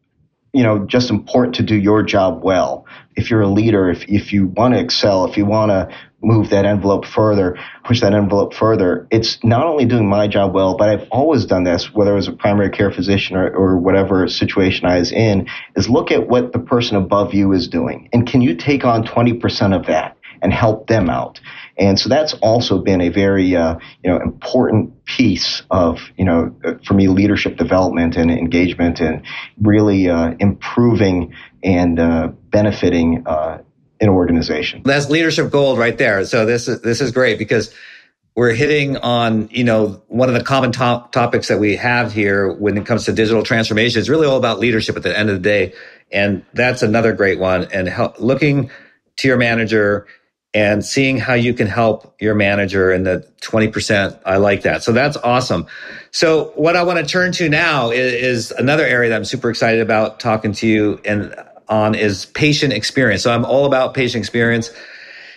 you 0.54 0.64
know 0.64 0.86
just 0.86 1.10
important 1.10 1.56
to 1.56 1.62
do 1.62 1.76
your 1.76 2.02
job 2.02 2.42
well 2.44 2.86
if 3.16 3.30
you're 3.30 3.42
a 3.42 3.48
leader 3.48 3.90
if, 3.90 4.04
if 4.08 4.32
you 4.32 4.48
want 4.48 4.74
to 4.74 4.80
excel 4.80 5.26
if 5.26 5.38
you 5.38 5.46
want 5.46 5.70
to 5.70 5.96
move 6.22 6.50
that 6.50 6.66
envelope 6.66 7.06
further, 7.06 7.58
push 7.84 8.02
that 8.02 8.14
envelope 8.14 8.54
further. 8.54 9.08
It's 9.12 9.38
not 9.44 9.66
only 9.66 9.86
doing 9.86 10.10
my 10.10 10.28
job 10.28 10.54
well, 10.54 10.76
but 10.76 10.90
I've 10.90 11.08
always 11.10 11.46
done 11.46 11.64
this, 11.64 11.94
whether 11.94 12.14
was 12.14 12.28
a 12.28 12.32
primary 12.32 12.70
care 12.70 12.92
physician 12.92 13.38
or, 13.38 13.50
or 13.50 13.78
whatever 13.78 14.28
situation 14.28 14.88
I 14.88 15.00
was 15.00 15.12
in, 15.12 15.48
is 15.76 15.90
look 15.90 16.12
at 16.12 16.28
what 16.28 16.54
the 16.54 16.60
person 16.60 16.98
above 16.98 17.34
you 17.34 17.54
is 17.54 17.68
doing. 17.68 18.10
And 18.14 18.28
can 18.28 18.42
you 18.42 18.56
take 18.56 18.84
on 18.84 19.06
20% 19.06 19.76
of 19.76 19.86
that 19.86 20.18
and 20.42 20.52
help 20.52 20.88
them 20.88 21.10
out? 21.10 21.40
And 21.78 22.00
so 22.00 22.10
that's 22.10 22.34
also 22.36 22.80
been 22.80 23.02
a 23.02 23.10
very, 23.10 23.56
uh, 23.56 23.76
you 24.04 24.10
know, 24.10 24.20
important 24.20 25.06
piece 25.06 25.62
of, 25.70 26.00
you 26.18 26.26
know, 26.26 26.56
for 26.84 26.96
me, 26.96 27.08
leadership 27.08 27.58
development 27.58 28.16
and 28.16 28.32
engagement 28.32 29.00
and 29.00 29.22
really 29.62 30.10
uh, 30.10 30.34
improving 30.40 31.34
and 31.64 32.00
uh, 32.00 32.30
benefiting 32.50 33.24
uh, 33.28 33.60
an 34.00 34.10
organization. 34.10 34.82
That's 34.84 35.10
leadership 35.10 35.51
gold 35.51 35.80
right 35.80 35.98
there. 35.98 36.25
So 36.25 36.46
this 36.46 36.68
is 36.68 36.82
this 36.82 37.01
is 37.01 37.12
great 37.12 37.38
because 37.39 37.74
we're 38.36 38.54
hitting 38.54 38.98
on 38.98 39.50
you 39.51 39.63
know 39.63 40.01
one 40.08 40.30
of 40.30 40.36
the 40.36 40.44
common 40.44 40.72
top 40.72 41.12
topics 41.12 41.48
that 41.48 41.60
we 41.60 41.75
have 41.75 42.13
here 42.13 42.51
when 42.54 42.77
it 42.77 42.86
comes 42.86 43.06
to 43.06 43.13
digital 43.13 43.44
transformation 43.44 44.00
is 44.00 44.10
really 44.10 44.27
all 44.27 44.38
about 44.38 44.60
leadership 44.60 44.96
at 44.96 45.04
the 45.04 45.18
end 45.18 45.30
of 45.30 45.36
the 45.36 45.42
day, 45.42 45.74
and 46.12 46.46
that's 46.54 46.84
another 46.84 47.13
great 47.13 47.39
one. 47.39 47.66
And 47.72 47.88
help, 47.88 48.20
looking 48.20 48.70
to 49.18 49.27
your 49.27 49.38
manager 49.38 50.08
and 50.54 50.84
seeing 50.84 51.18
how 51.18 51.34
you 51.34 51.54
can 51.54 51.68
help 51.68 52.16
your 52.20 52.34
manager 52.34 52.92
in 52.92 53.04
the 53.04 53.27
20%. 53.42 54.20
I 54.25 54.38
like 54.38 54.63
that. 54.63 54.82
So 54.82 54.92
that's 54.92 55.18
awesome. 55.18 55.68
So 56.12 56.46
what 56.56 56.75
I 56.75 56.84
want 56.84 57.00
to 57.00 57.06
turn 57.06 57.32
to 57.34 57.50
now 57.50 57.92
is, 57.92 58.13
is 58.13 58.51
another 58.51 58.86
area 58.86 59.10
that 59.10 59.16
I'm 59.16 59.25
super 59.25 59.50
excited 59.50 59.82
about 59.82 60.20
talking 60.20 60.54
to 60.54 60.68
you. 60.68 61.00
And 61.06 61.36
on 61.70 61.96
is 61.96 62.26
patient 62.26 62.74
experience. 62.74 63.24
So 63.24 63.34
I'm 63.34 63.46
all 63.46 63.66
about 63.66 63.94
patient 63.94 64.22
experience. 64.22 64.72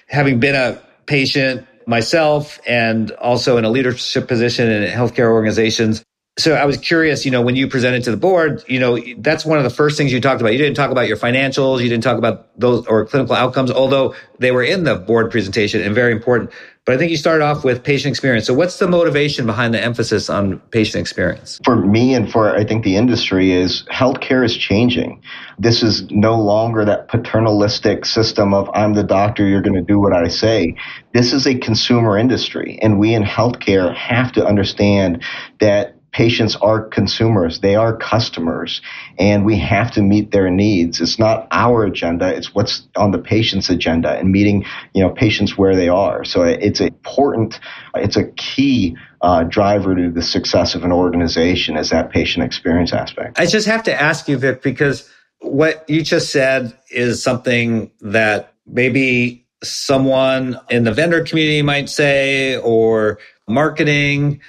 Having 0.07 0.41
been 0.41 0.55
a 0.55 0.81
patient 1.07 1.67
myself 1.87 2.61
and 2.67 3.11
also 3.13 3.57
in 3.57 3.65
a 3.65 3.71
leadership 3.71 4.29
position 4.29 4.71
in 4.71 4.91
healthcare 4.91 5.31
organizations, 5.31 6.05
so 6.41 6.55
I 6.55 6.65
was 6.65 6.79
curious, 6.79 7.25
you 7.25 7.31
know, 7.31 7.43
when 7.43 7.57
you 7.57 7.69
presented 7.69 8.05
to 8.05 8.11
the 8.11 8.17
board, 8.17 8.65
you 8.67 8.79
know, 8.79 8.99
that's 9.19 9.45
one 9.45 9.59
of 9.59 9.65
the 9.65 9.71
first 9.71 9.97
things 9.99 10.13
you 10.13 10.21
talked 10.21 10.41
about. 10.41 10.53
You 10.53 10.59
didn't 10.59 10.77
talk 10.77 10.91
about 10.91 11.07
your 11.07 11.17
financials, 11.17 11.83
you 11.83 11.89
didn't 11.89 12.03
talk 12.03 12.19
about 12.19 12.59
those 12.59 12.87
or 12.87 13.05
clinical 13.07 13.35
outcomes, 13.35 13.71
although 13.71 14.15
they 14.39 14.51
were 14.51 14.63
in 14.63 14.85
the 14.85 14.95
board 14.95 15.31
presentation 15.31 15.83
and 15.83 15.95
very 15.95 16.13
important. 16.13 16.51
But 16.87 16.95
I 16.95 16.99
think 16.99 17.11
you 17.11 17.19
started 17.19 17.45
off 17.45 17.63
with 17.63 17.85
patient 17.85 18.11
experience. 18.11 18.47
So 18.47 18.55
what's 18.55 18.79
the 18.79 18.89
motivation 18.89 19.45
behind 19.45 19.75
the 19.75 19.83
emphasis 19.83 20.31
on 20.31 20.61
patient 20.71 21.01
experience? 21.01 21.61
For 21.63 21.77
me 21.77 22.15
and 22.15 22.33
for 22.33 22.57
I 22.57 22.65
think 22.65 22.85
the 22.85 22.97
industry 22.97 23.53
is 23.53 23.85
healthcare 23.93 24.45
is 24.45 24.57
changing. 24.57 25.23
This 25.59 25.83
is 25.83 26.11
no 26.11 26.41
longer 26.41 26.87
that 26.87 27.09
paternalistic 27.09 28.07
system 28.07 28.55
of 28.55 28.71
I'm 28.73 28.95
the 28.95 29.05
doctor, 29.05 29.47
you're 29.47 29.61
going 29.63 29.75
to 29.75 29.83
do 29.83 30.01
what 30.01 30.15
I 30.15 30.29
say. 30.29 30.75
This 31.13 31.35
is 31.35 31.47
a 31.47 31.57
consumer 31.57 32.17
industry 32.17 32.79
and 32.81 32.99
we 32.99 33.15
in 33.15 33.25
healthcare 33.25 33.95
have 33.95 34.33
to 34.33 34.45
understand 34.45 35.23
that 35.61 36.00
patients 36.12 36.57
are 36.57 36.83
consumers. 36.83 37.61
They 37.61 37.76
are 37.76 37.97
customers 37.97 38.81
and 39.19 39.45
we 39.45 39.59
have 39.59 39.90
to 39.93 40.02
meet 40.02 40.33
their 40.33 40.50
needs. 40.50 41.00
It's 41.00 41.19
not 41.19 41.47
our 41.50 41.85
agenda 41.85 42.35
it's 42.35 42.55
what's 42.55 42.83
on 42.97 43.11
the 43.11 43.19
patient's 43.19 43.71
agenda 43.71 44.19
and 44.19 44.31
meeting 44.31 44.64
you 44.95 45.02
know 45.02 45.11
patients 45.11 45.57
where 45.57 45.76
they 45.76 45.88
are. 45.88 46.25
So 46.25 46.43
it's 46.43 46.81
important 46.81 47.61
it's 47.95 48.17
a 48.17 48.25
key 48.33 48.97
uh, 49.23 49.45
driver 49.45 49.95
to 49.95 50.11
the 50.11 50.23
success 50.23 50.75
of 50.75 50.85
an 50.85 50.93
organization 50.93 51.76
is 51.76 51.90
that 51.90 52.11
patient 52.11 52.45
experience 52.45 52.93
aspect. 52.93 53.38
I 53.38 53.47
just 53.47 53.67
have 53.67 53.83
to 53.85 54.00
ask 54.00 54.29
you 54.29 54.38
vic 54.38 54.62
because 54.62 55.09
what 55.40 55.88
you 55.88 56.02
just 56.02 56.31
said 56.31 56.76
is 56.90 57.23
something 57.23 57.90
that 58.00 58.55
maybe 58.67 59.47
someone 59.62 60.59
in 60.71 60.85
the 60.85 60.93
vendor 60.93 61.23
community 61.23 61.62
might 61.62 61.88
say 61.88 62.57
or 62.59 63.19
marketing 63.49 64.40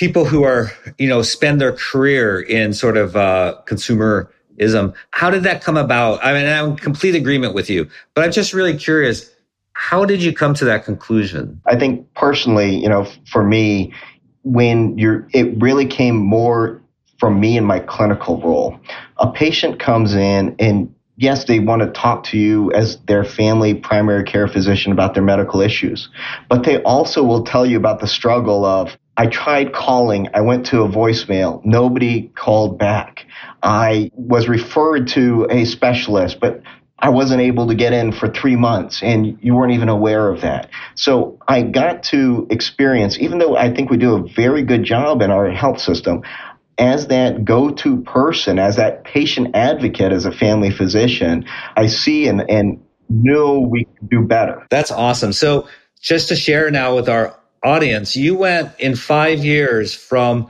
people 0.00 0.24
who 0.24 0.44
are, 0.44 0.72
you 0.96 1.06
know, 1.06 1.20
spend 1.20 1.60
their 1.60 1.72
career 1.72 2.40
in 2.40 2.72
sort 2.72 2.96
of 2.96 3.16
uh, 3.16 3.54
consumerism. 3.66 4.94
How 5.10 5.28
did 5.28 5.42
that 5.42 5.62
come 5.62 5.76
about? 5.76 6.24
I 6.24 6.32
mean, 6.32 6.46
I'm 6.46 6.70
in 6.70 6.76
complete 6.76 7.14
agreement 7.14 7.54
with 7.54 7.68
you, 7.68 7.86
but 8.14 8.24
I'm 8.24 8.32
just 8.32 8.54
really 8.54 8.74
curious. 8.78 9.30
How 9.74 10.06
did 10.06 10.22
you 10.22 10.32
come 10.32 10.54
to 10.54 10.64
that 10.64 10.86
conclusion? 10.86 11.60
I 11.66 11.76
think 11.78 12.12
personally, 12.14 12.76
you 12.76 12.88
know, 12.88 13.06
for 13.30 13.44
me, 13.44 13.92
when 14.42 14.96
you're, 14.96 15.28
it 15.34 15.54
really 15.60 15.84
came 15.84 16.16
more 16.16 16.80
from 17.18 17.38
me 17.38 17.58
in 17.58 17.66
my 17.66 17.80
clinical 17.80 18.40
role. 18.40 18.80
A 19.18 19.30
patient 19.30 19.78
comes 19.78 20.14
in 20.14 20.56
and 20.58 20.94
yes, 21.18 21.44
they 21.44 21.60
want 21.60 21.82
to 21.82 21.90
talk 21.90 22.24
to 22.24 22.38
you 22.38 22.72
as 22.72 22.96
their 23.02 23.22
family 23.22 23.74
primary 23.74 24.24
care 24.24 24.48
physician 24.48 24.92
about 24.92 25.12
their 25.12 25.22
medical 25.22 25.60
issues, 25.60 26.08
but 26.48 26.64
they 26.64 26.82
also 26.84 27.22
will 27.22 27.44
tell 27.44 27.66
you 27.66 27.76
about 27.76 28.00
the 28.00 28.06
struggle 28.06 28.64
of 28.64 28.96
I 29.20 29.26
tried 29.26 29.74
calling. 29.74 30.28
I 30.32 30.40
went 30.40 30.64
to 30.68 30.80
a 30.80 30.88
voicemail. 30.88 31.62
Nobody 31.62 32.32
called 32.34 32.78
back. 32.78 33.26
I 33.62 34.10
was 34.14 34.48
referred 34.48 35.08
to 35.08 35.46
a 35.50 35.66
specialist, 35.66 36.40
but 36.40 36.62
I 36.98 37.10
wasn't 37.10 37.42
able 37.42 37.66
to 37.66 37.74
get 37.74 37.92
in 37.92 38.12
for 38.12 38.28
three 38.30 38.56
months 38.56 39.02
and 39.02 39.36
you 39.42 39.54
weren't 39.54 39.72
even 39.72 39.90
aware 39.90 40.30
of 40.30 40.40
that. 40.40 40.70
So 40.94 41.38
I 41.46 41.60
got 41.60 42.02
to 42.04 42.46
experience, 42.48 43.18
even 43.18 43.38
though 43.38 43.58
I 43.58 43.74
think 43.74 43.90
we 43.90 43.98
do 43.98 44.14
a 44.14 44.26
very 44.26 44.62
good 44.62 44.84
job 44.84 45.20
in 45.20 45.30
our 45.30 45.50
health 45.50 45.82
system, 45.82 46.22
as 46.78 47.08
that 47.08 47.44
go-to 47.44 48.00
person, 48.00 48.58
as 48.58 48.76
that 48.76 49.04
patient 49.04 49.54
advocate, 49.54 50.12
as 50.12 50.24
a 50.24 50.32
family 50.32 50.70
physician, 50.70 51.44
I 51.76 51.88
see 51.88 52.26
and, 52.26 52.50
and 52.50 52.82
know 53.10 53.60
we 53.60 53.84
can 53.84 54.06
do 54.06 54.22
better. 54.22 54.66
That's 54.70 54.90
awesome. 54.90 55.34
So 55.34 55.68
just 56.00 56.30
to 56.30 56.36
share 56.36 56.70
now 56.70 56.96
with 56.96 57.10
our 57.10 57.38
audience, 57.62 58.16
you 58.16 58.34
went 58.34 58.72
in 58.78 58.96
five 58.96 59.44
years 59.44 59.94
from 59.94 60.48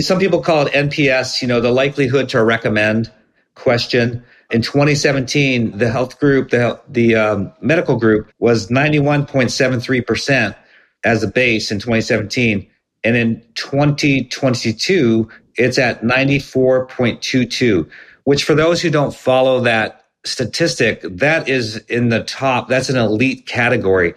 some 0.00 0.18
people 0.18 0.40
call 0.40 0.66
it 0.66 0.72
NPS, 0.72 1.42
you 1.42 1.48
know, 1.48 1.60
the 1.60 1.70
likelihood 1.70 2.28
to 2.30 2.42
recommend 2.44 3.10
question. 3.54 4.24
In 4.50 4.62
2017, 4.62 5.78
the 5.78 5.90
health 5.90 6.18
group, 6.18 6.50
the 6.50 6.80
the 6.88 7.14
um, 7.14 7.52
medical 7.60 7.96
group 7.96 8.30
was 8.38 8.68
91.73 8.68 10.06
percent 10.06 10.56
as 11.04 11.22
a 11.22 11.28
base 11.28 11.70
in 11.70 11.78
2017, 11.78 12.68
and 13.04 13.16
in 13.16 13.42
2022, 13.54 15.28
it's 15.56 15.78
at 15.78 16.02
94.22. 16.02 17.88
Which, 18.24 18.44
for 18.44 18.54
those 18.54 18.82
who 18.82 18.90
don't 18.90 19.14
follow 19.14 19.60
that 19.60 20.06
statistic, 20.24 21.00
that 21.02 21.48
is 21.48 21.78
in 21.88 22.10
the 22.10 22.24
top. 22.24 22.68
That's 22.68 22.88
an 22.88 22.96
elite 22.96 23.46
category 23.46 24.14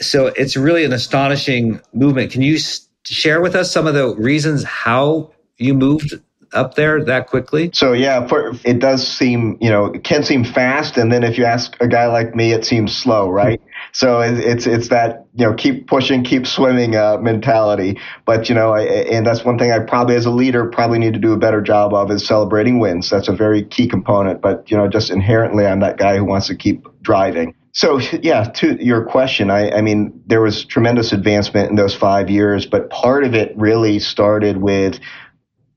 so 0.00 0.26
it's 0.26 0.56
really 0.56 0.84
an 0.84 0.92
astonishing 0.92 1.80
movement. 1.92 2.32
Can 2.32 2.42
you 2.42 2.58
share 3.04 3.40
with 3.40 3.54
us 3.54 3.72
some 3.72 3.86
of 3.86 3.94
the 3.94 4.14
reasons 4.16 4.64
how 4.64 5.30
you 5.56 5.74
moved 5.74 6.14
up 6.52 6.74
there 6.74 7.04
that 7.04 7.26
quickly? 7.26 7.70
So 7.72 7.92
yeah, 7.92 8.26
for, 8.26 8.52
it 8.64 8.78
does 8.78 9.06
seem 9.06 9.58
you 9.60 9.70
know 9.70 9.86
it 9.86 10.04
can 10.04 10.22
seem 10.22 10.44
fast, 10.44 10.96
and 10.96 11.12
then 11.12 11.22
if 11.22 11.38
you 11.38 11.44
ask 11.44 11.76
a 11.80 11.88
guy 11.88 12.06
like 12.06 12.34
me, 12.34 12.52
it 12.52 12.64
seems 12.64 12.96
slow, 12.96 13.28
right? 13.28 13.60
so 13.92 14.20
it's 14.20 14.66
it's 14.66 14.88
that 14.88 15.26
you 15.34 15.46
know 15.46 15.54
keep 15.54 15.86
pushing, 15.86 16.24
keep 16.24 16.46
swimming 16.46 16.96
uh, 16.96 17.18
mentality. 17.18 18.00
But 18.24 18.48
you 18.48 18.54
know, 18.54 18.72
I, 18.72 18.82
and 18.82 19.26
that's 19.26 19.44
one 19.44 19.58
thing 19.58 19.70
I 19.70 19.78
probably 19.80 20.16
as 20.16 20.26
a 20.26 20.30
leader 20.30 20.68
probably 20.70 20.98
need 20.98 21.14
to 21.14 21.20
do 21.20 21.32
a 21.32 21.38
better 21.38 21.60
job 21.60 21.94
of 21.94 22.10
is 22.10 22.26
celebrating 22.26 22.80
wins. 22.80 23.10
That's 23.10 23.28
a 23.28 23.32
very 23.32 23.64
key 23.64 23.86
component. 23.86 24.40
But 24.40 24.70
you 24.70 24.76
know, 24.76 24.88
just 24.88 25.10
inherently, 25.10 25.66
I'm 25.66 25.80
that 25.80 25.98
guy 25.98 26.16
who 26.16 26.24
wants 26.24 26.48
to 26.48 26.56
keep 26.56 26.86
driving. 27.02 27.54
So 27.74 27.98
yeah, 27.98 28.44
to 28.44 28.82
your 28.82 29.04
question, 29.04 29.50
I, 29.50 29.68
I, 29.70 29.80
mean, 29.80 30.22
there 30.26 30.40
was 30.40 30.64
tremendous 30.64 31.12
advancement 31.12 31.70
in 31.70 31.76
those 31.76 31.94
five 31.94 32.30
years, 32.30 32.66
but 32.66 32.88
part 32.88 33.24
of 33.24 33.34
it 33.34 33.52
really 33.56 33.98
started 33.98 34.58
with, 34.58 35.00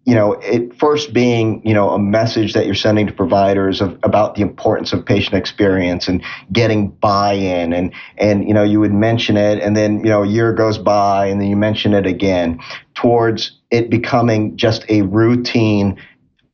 you 0.06 0.14
know, 0.14 0.34
it 0.34 0.78
first 0.78 1.12
being, 1.12 1.66
you 1.66 1.74
know, 1.74 1.90
a 1.90 1.98
message 1.98 2.54
that 2.54 2.68
you're 2.68 2.76
sending 2.76 3.08
to 3.08 3.14
providers 3.14 3.82
of, 3.82 3.98
about 4.04 4.36
the 4.36 4.44
importance 4.44 4.94
of 4.94 5.08
patient 5.08 5.34
experience 5.34 6.08
and 6.08 6.24
getting 6.54 6.90
buy-in, 6.90 7.74
and 7.74 7.92
and 8.18 8.48
you 8.48 8.54
know, 8.54 8.64
you 8.64 8.80
would 8.80 8.94
mention 8.94 9.36
it, 9.36 9.60
and 9.60 9.76
then 9.76 9.98
you 9.98 10.10
know, 10.12 10.22
a 10.22 10.28
year 10.28 10.54
goes 10.54 10.78
by, 10.78 11.26
and 11.26 11.42
then 11.42 11.50
you 11.50 11.58
mention 11.58 11.96
it 11.96 12.06
again, 12.06 12.60
towards 12.94 13.60
it 13.72 13.90
becoming 13.90 14.56
just 14.56 14.86
a 14.88 15.02
routine 15.02 16.00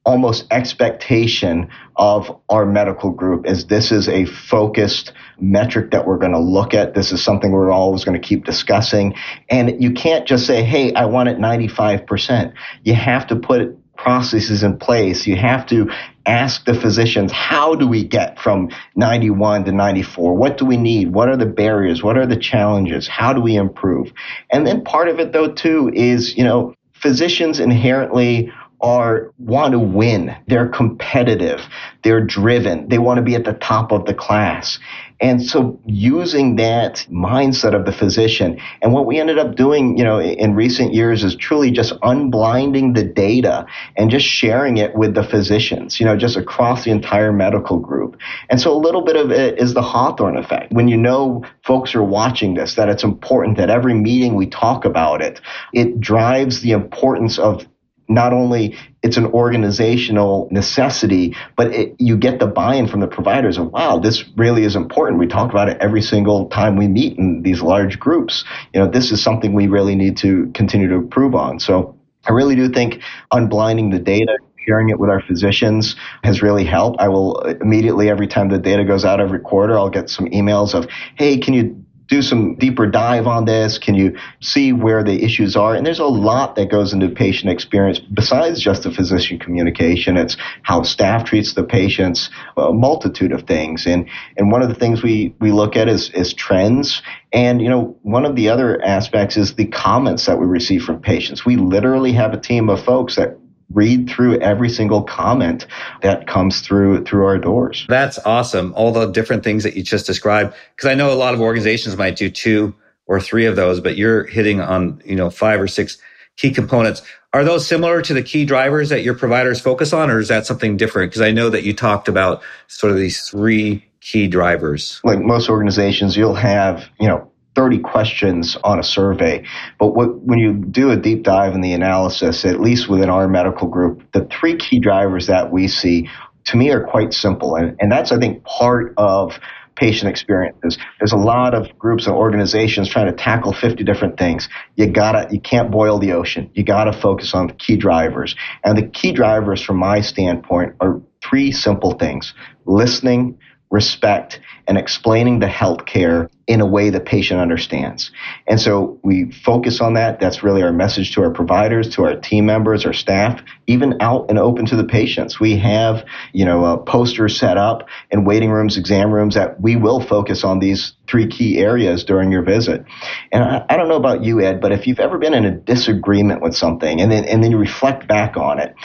almost 0.05 0.45
expectation 0.51 1.69
of 1.95 2.39
our 2.49 2.65
medical 2.65 3.09
group 3.09 3.45
is 3.45 3.67
this 3.67 3.91
is 3.91 4.09
a 4.09 4.25
focused 4.25 5.13
metric 5.39 5.91
that 5.91 6.05
we're 6.05 6.17
going 6.17 6.33
to 6.33 6.39
look 6.39 6.73
at. 6.73 6.93
This 6.93 7.11
is 7.11 7.23
something 7.23 7.51
we're 7.51 7.71
always 7.71 8.03
going 8.03 8.19
to 8.19 8.27
keep 8.27 8.43
discussing. 8.43 9.15
And 9.49 9.81
you 9.81 9.91
can't 9.91 10.27
just 10.27 10.45
say, 10.45 10.63
hey, 10.63 10.93
I 10.93 11.05
want 11.05 11.29
it 11.29 11.37
95%. 11.37 12.53
You 12.83 12.95
have 12.95 13.27
to 13.27 13.37
put 13.37 13.77
processes 13.95 14.63
in 14.63 14.77
place. 14.77 15.25
You 15.25 15.37
have 15.37 15.65
to 15.67 15.89
ask 16.25 16.65
the 16.65 16.73
physicians, 16.73 17.31
how 17.31 17.75
do 17.75 17.87
we 17.87 18.03
get 18.03 18.39
from 18.39 18.69
91 18.95 19.65
to 19.65 19.71
94? 19.71 20.35
What 20.35 20.57
do 20.57 20.65
we 20.65 20.75
need? 20.75 21.13
What 21.13 21.29
are 21.29 21.37
the 21.37 21.45
barriers? 21.45 22.03
What 22.03 22.17
are 22.17 22.25
the 22.25 22.35
challenges? 22.35 23.07
How 23.07 23.31
do 23.31 23.39
we 23.39 23.55
improve? 23.55 24.11
And 24.51 24.67
then 24.67 24.83
part 24.83 25.07
of 25.07 25.19
it 25.19 25.31
though 25.31 25.53
too 25.53 25.91
is, 25.93 26.35
you 26.35 26.43
know, 26.43 26.75
physicians 26.93 27.59
inherently 27.59 28.51
are 28.83 29.31
want 29.39 29.71
to 29.71 29.79
win. 29.79 30.35
They're 30.47 30.67
competitive. 30.67 31.61
They're 32.03 32.23
driven. 32.23 32.89
They 32.89 32.99
want 32.99 33.17
to 33.17 33.21
be 33.23 33.33
at 33.33 33.45
the 33.45 33.53
top 33.53 33.93
of 33.93 34.05
the 34.05 34.13
class. 34.13 34.77
And 35.21 35.41
so 35.41 35.79
using 35.85 36.57
that 36.57 37.07
mindset 37.09 37.73
of 37.73 37.85
the 37.85 37.93
physician 37.93 38.59
and 38.81 38.91
what 38.91 39.05
we 39.05 39.21
ended 39.21 39.39
up 39.39 39.55
doing, 39.55 39.97
you 39.97 40.03
know, 40.03 40.19
in 40.19 40.53
recent 40.53 40.93
years 40.93 41.23
is 41.23 41.33
truly 41.33 41.71
just 41.71 41.93
unblinding 42.01 42.93
the 42.93 43.05
data 43.05 43.65
and 43.95 44.11
just 44.11 44.25
sharing 44.25 44.77
it 44.77 44.95
with 44.95 45.13
the 45.13 45.23
physicians, 45.23 45.97
you 45.97 46.05
know, 46.05 46.17
just 46.17 46.35
across 46.35 46.83
the 46.83 46.91
entire 46.91 47.31
medical 47.31 47.79
group. 47.79 48.17
And 48.49 48.59
so 48.59 48.73
a 48.73 48.77
little 48.77 49.03
bit 49.05 49.15
of 49.15 49.31
it 49.31 49.59
is 49.59 49.73
the 49.73 49.81
Hawthorne 49.81 50.35
effect. 50.35 50.73
When 50.73 50.89
you 50.89 50.97
know 50.97 51.45
folks 51.63 51.95
are 51.95 52.03
watching 52.03 52.55
this, 52.55 52.75
that 52.75 52.89
it's 52.89 53.03
important 53.03 53.55
that 53.57 53.69
every 53.69 53.93
meeting 53.93 54.35
we 54.35 54.47
talk 54.47 54.83
about 54.83 55.21
it, 55.21 55.39
it 55.71 56.01
drives 56.01 56.59
the 56.59 56.71
importance 56.71 57.39
of 57.39 57.65
not 58.07 58.33
only 58.33 58.77
it's 59.01 59.17
an 59.17 59.25
organizational 59.27 60.47
necessity, 60.51 61.35
but 61.55 61.73
it, 61.73 61.95
you 61.99 62.17
get 62.17 62.39
the 62.39 62.47
buy-in 62.47 62.87
from 62.87 62.99
the 62.99 63.07
providers 63.07 63.57
of 63.57 63.71
wow, 63.71 63.97
this 63.99 64.25
really 64.35 64.63
is 64.63 64.75
important. 64.75 65.19
We 65.19 65.27
talk 65.27 65.51
about 65.51 65.69
it 65.69 65.77
every 65.79 66.01
single 66.01 66.47
time 66.47 66.75
we 66.75 66.87
meet 66.87 67.17
in 67.17 67.41
these 67.41 67.61
large 67.61 67.99
groups. 67.99 68.43
You 68.73 68.81
know, 68.81 68.87
this 68.89 69.11
is 69.11 69.21
something 69.21 69.53
we 69.53 69.67
really 69.67 69.95
need 69.95 70.17
to 70.17 70.51
continue 70.53 70.87
to 70.89 70.95
improve 70.95 71.35
on. 71.35 71.59
So 71.59 71.97
I 72.25 72.31
really 72.31 72.55
do 72.55 72.69
think 72.69 73.01
unblinding 73.31 73.91
the 73.91 73.99
data, 73.99 74.37
sharing 74.65 74.89
it 74.89 74.99
with 74.99 75.09
our 75.09 75.21
physicians 75.21 75.95
has 76.23 76.41
really 76.41 76.63
helped. 76.63 76.99
I 76.99 77.09
will 77.09 77.39
immediately 77.41 78.09
every 78.09 78.27
time 78.27 78.49
the 78.49 78.57
data 78.57 78.85
goes 78.85 79.03
out 79.03 79.19
every 79.19 79.39
quarter, 79.39 79.77
I'll 79.77 79.89
get 79.89 80.09
some 80.09 80.27
emails 80.27 80.73
of, 80.73 80.87
hey, 81.17 81.37
can 81.37 81.53
you 81.53 81.82
do 82.07 82.21
some 82.21 82.55
deeper 82.55 82.85
dive 82.85 83.27
on 83.27 83.45
this? 83.45 83.77
Can 83.77 83.95
you 83.95 84.17
see 84.41 84.73
where 84.73 85.03
the 85.03 85.23
issues 85.23 85.55
are? 85.55 85.75
And 85.75 85.85
there's 85.85 85.99
a 85.99 86.05
lot 86.05 86.55
that 86.55 86.69
goes 86.69 86.93
into 86.93 87.09
patient 87.09 87.51
experience 87.51 87.99
besides 87.99 88.61
just 88.61 88.83
the 88.83 88.91
physician 88.91 89.39
communication. 89.39 90.17
It's 90.17 90.37
how 90.63 90.83
staff 90.83 91.23
treats 91.23 91.53
the 91.53 91.63
patients, 91.63 92.29
a 92.57 92.73
multitude 92.73 93.31
of 93.31 93.43
things. 93.43 93.85
And 93.85 94.09
and 94.37 94.51
one 94.51 94.61
of 94.61 94.69
the 94.69 94.75
things 94.75 95.03
we 95.03 95.35
we 95.39 95.51
look 95.51 95.75
at 95.75 95.87
is 95.87 96.09
is 96.11 96.33
trends. 96.33 97.01
And 97.31 97.61
you 97.61 97.69
know, 97.69 97.97
one 98.01 98.25
of 98.25 98.35
the 98.35 98.49
other 98.49 98.83
aspects 98.83 99.37
is 99.37 99.55
the 99.55 99.65
comments 99.65 100.25
that 100.25 100.39
we 100.39 100.45
receive 100.45 100.83
from 100.83 100.99
patients. 100.99 101.45
We 101.45 101.55
literally 101.55 102.13
have 102.13 102.33
a 102.33 102.39
team 102.39 102.69
of 102.69 102.83
folks 102.83 103.15
that 103.15 103.37
read 103.71 104.09
through 104.09 104.39
every 104.39 104.69
single 104.69 105.03
comment 105.03 105.65
that 106.01 106.27
comes 106.27 106.61
through 106.61 107.03
through 107.05 107.25
our 107.25 107.37
doors. 107.37 107.85
That's 107.87 108.19
awesome. 108.19 108.73
All 108.75 108.91
the 108.91 109.07
different 109.07 109.43
things 109.43 109.63
that 109.63 109.75
you 109.75 109.83
just 109.83 110.05
described 110.05 110.55
because 110.75 110.89
I 110.89 110.95
know 110.95 111.11
a 111.11 111.15
lot 111.15 111.33
of 111.33 111.41
organizations 111.41 111.97
might 111.97 112.15
do 112.15 112.29
two 112.29 112.75
or 113.05 113.19
three 113.19 113.45
of 113.45 113.55
those, 113.55 113.79
but 113.79 113.97
you're 113.97 114.25
hitting 114.25 114.61
on, 114.61 115.01
you 115.05 115.15
know, 115.15 115.29
five 115.29 115.59
or 115.59 115.67
six 115.67 115.97
key 116.37 116.51
components. 116.51 117.01
Are 117.33 117.43
those 117.43 117.67
similar 117.67 118.01
to 118.03 118.13
the 118.13 118.21
key 118.21 118.45
drivers 118.45 118.89
that 118.89 119.03
your 119.03 119.15
providers 119.15 119.59
focus 119.59 119.91
on 119.91 120.11
or 120.11 120.19
is 120.19 120.27
that 120.27 120.45
something 120.45 120.77
different? 120.77 121.11
Because 121.11 121.21
I 121.21 121.31
know 121.31 121.49
that 121.49 121.63
you 121.63 121.73
talked 121.73 122.07
about 122.07 122.43
sort 122.67 122.91
of 122.91 122.97
these 122.97 123.27
three 123.27 123.85
key 124.01 124.27
drivers. 124.27 125.01
Like 125.03 125.19
most 125.19 125.49
organizations, 125.49 126.15
you'll 126.15 126.35
have, 126.35 126.85
you 126.99 127.07
know, 127.07 127.31
30 127.55 127.79
questions 127.79 128.57
on 128.63 128.79
a 128.79 128.83
survey. 128.83 129.43
But 129.79 129.95
what, 129.95 130.19
when 130.19 130.39
you 130.39 130.53
do 130.53 130.91
a 130.91 130.97
deep 130.97 131.23
dive 131.23 131.53
in 131.53 131.61
the 131.61 131.73
analysis, 131.73 132.45
at 132.45 132.59
least 132.59 132.89
within 132.89 133.09
our 133.09 133.27
medical 133.27 133.67
group, 133.67 134.11
the 134.11 134.25
three 134.25 134.57
key 134.57 134.79
drivers 134.79 135.27
that 135.27 135.51
we 135.51 135.67
see 135.67 136.09
to 136.45 136.57
me 136.57 136.71
are 136.71 136.83
quite 136.83 137.13
simple. 137.13 137.55
And, 137.55 137.77
and 137.79 137.91
that's, 137.91 138.11
I 138.11 138.17
think, 138.17 138.43
part 138.43 138.93
of 138.97 139.39
patient 139.75 140.09
experiences. 140.09 140.77
There's 140.99 141.13
a 141.13 141.17
lot 141.17 141.53
of 141.53 141.77
groups 141.79 142.05
and 142.05 142.15
organizations 142.15 142.89
trying 142.89 143.07
to 143.07 143.13
tackle 143.13 143.53
50 143.53 143.83
different 143.83 144.17
things. 144.17 144.47
You 144.75 144.87
gotta, 144.87 145.27
you 145.31 145.39
can't 145.39 145.71
boil 145.71 145.99
the 145.99 146.13
ocean. 146.13 146.51
You 146.53 146.63
gotta 146.63 146.93
focus 146.93 147.33
on 147.33 147.47
the 147.47 147.53
key 147.53 147.77
drivers. 147.77 148.35
And 148.63 148.77
the 148.77 148.87
key 148.87 149.11
drivers 149.11 149.61
from 149.63 149.77
my 149.77 150.01
standpoint 150.01 150.75
are 150.79 151.01
three 151.27 151.51
simple 151.51 151.93
things. 151.93 152.33
Listening, 152.65 153.39
respect, 153.71 154.39
and 154.67 154.77
explaining 154.77 155.39
the 155.39 155.47
healthcare 155.47 156.29
in 156.45 156.59
a 156.59 156.65
way 156.65 156.89
the 156.89 156.99
patient 156.99 157.39
understands. 157.39 158.11
And 158.47 158.59
so 158.59 158.99
we 159.01 159.31
focus 159.31 159.79
on 159.79 159.93
that. 159.93 160.19
That's 160.19 160.43
really 160.43 160.61
our 160.61 160.73
message 160.73 161.13
to 161.15 161.23
our 161.23 161.31
providers, 161.31 161.89
to 161.95 162.03
our 162.03 162.15
team 162.15 162.45
members, 162.45 162.85
our 162.85 162.93
staff, 162.93 163.41
even 163.65 164.01
out 164.01 164.29
and 164.29 164.37
open 164.37 164.65
to 164.65 164.75
the 164.75 164.83
patients. 164.83 165.39
We 165.39 165.57
have, 165.59 166.05
you 166.33 166.43
know, 166.43 166.65
a 166.65 166.77
poster 166.77 167.29
set 167.29 167.57
up 167.57 167.87
in 168.11 168.25
waiting 168.25 168.51
rooms, 168.51 168.77
exam 168.77 169.13
rooms 169.13 169.35
that 169.35 169.61
we 169.61 169.77
will 169.77 170.01
focus 170.01 170.43
on 170.43 170.59
these 170.59 170.93
three 171.07 171.27
key 171.27 171.59
areas 171.59 172.03
during 172.03 172.31
your 172.31 172.43
visit. 172.43 172.83
And 173.31 173.43
I, 173.43 173.65
I 173.69 173.77
don't 173.77 173.87
know 173.87 173.95
about 173.95 174.23
you, 174.23 174.41
Ed, 174.41 174.59
but 174.59 174.73
if 174.73 174.85
you've 174.85 174.99
ever 174.99 175.17
been 175.17 175.33
in 175.33 175.45
a 175.45 175.51
disagreement 175.51 176.41
with 176.41 176.55
something 176.55 176.99
and 176.99 177.09
then, 177.09 177.23
and 177.23 177.41
then 177.41 177.51
you 177.51 177.57
reflect 177.57 178.07
back 178.07 178.35
on 178.35 178.59
it, 178.59 178.75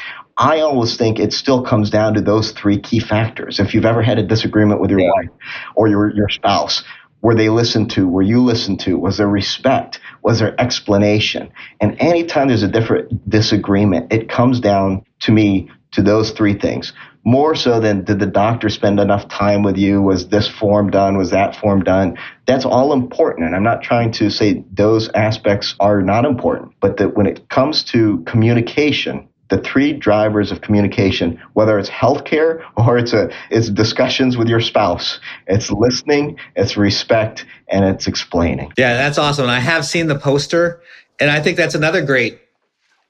I 0.40 0.60
always 0.60 0.96
think 0.96 1.18
it 1.18 1.32
still 1.32 1.62
comes 1.62 1.90
down 1.90 2.14
to 2.14 2.20
those 2.20 2.52
three 2.52 2.78
key 2.78 3.00
factors. 3.00 3.58
If 3.58 3.74
you've 3.74 3.84
ever 3.84 4.02
had 4.02 4.18
a 4.18 4.22
disagreement 4.22 4.80
with 4.80 4.90
your 4.90 5.00
yeah. 5.00 5.10
wife 5.10 5.30
or 5.74 5.88
your, 5.88 6.14
your 6.14 6.28
spouse, 6.28 6.84
were 7.20 7.34
they 7.34 7.48
listened 7.48 7.90
to? 7.92 8.08
Were 8.08 8.22
you 8.22 8.42
listened 8.42 8.80
to? 8.80 8.98
Was 8.98 9.16
there 9.16 9.28
respect? 9.28 10.00
Was 10.22 10.38
there 10.38 10.58
explanation? 10.60 11.50
And 11.80 11.96
anytime 12.00 12.48
there's 12.48 12.62
a 12.62 12.68
different 12.68 13.28
disagreement, 13.28 14.12
it 14.12 14.28
comes 14.28 14.60
down 14.60 15.04
to 15.20 15.32
me 15.32 15.70
to 15.92 16.02
those 16.02 16.30
three 16.30 16.54
things. 16.54 16.92
More 17.24 17.54
so 17.54 17.80
than 17.80 18.04
did 18.04 18.20
the 18.20 18.26
doctor 18.26 18.68
spend 18.68 19.00
enough 19.00 19.28
time 19.28 19.62
with 19.62 19.76
you? 19.76 20.00
Was 20.00 20.28
this 20.28 20.48
form 20.48 20.90
done? 20.90 21.18
Was 21.18 21.30
that 21.30 21.56
form 21.56 21.82
done? 21.82 22.16
That's 22.46 22.64
all 22.64 22.92
important. 22.92 23.46
And 23.46 23.56
I'm 23.56 23.64
not 23.64 23.82
trying 23.82 24.12
to 24.12 24.30
say 24.30 24.64
those 24.72 25.08
aspects 25.10 25.74
are 25.80 26.00
not 26.00 26.24
important, 26.24 26.72
but 26.80 26.98
that 26.98 27.16
when 27.16 27.26
it 27.26 27.48
comes 27.48 27.84
to 27.84 28.22
communication, 28.26 29.28
the 29.48 29.58
three 29.58 29.92
drivers 29.92 30.52
of 30.52 30.60
communication, 30.60 31.40
whether 31.54 31.78
it's 31.78 31.88
healthcare 31.88 32.62
or 32.76 32.98
it's 32.98 33.12
a 33.12 33.30
it's 33.50 33.68
discussions 33.70 34.36
with 34.36 34.48
your 34.48 34.60
spouse. 34.60 35.20
It's 35.46 35.70
listening, 35.70 36.38
it's 36.56 36.76
respect, 36.76 37.46
and 37.68 37.84
it's 37.84 38.06
explaining. 38.06 38.72
Yeah, 38.76 38.94
that's 38.94 39.18
awesome. 39.18 39.44
And 39.44 39.52
I 39.52 39.60
have 39.60 39.86
seen 39.86 40.06
the 40.06 40.18
poster, 40.18 40.80
and 41.18 41.30
I 41.30 41.40
think 41.40 41.56
that's 41.56 41.74
another 41.74 42.02
great 42.04 42.40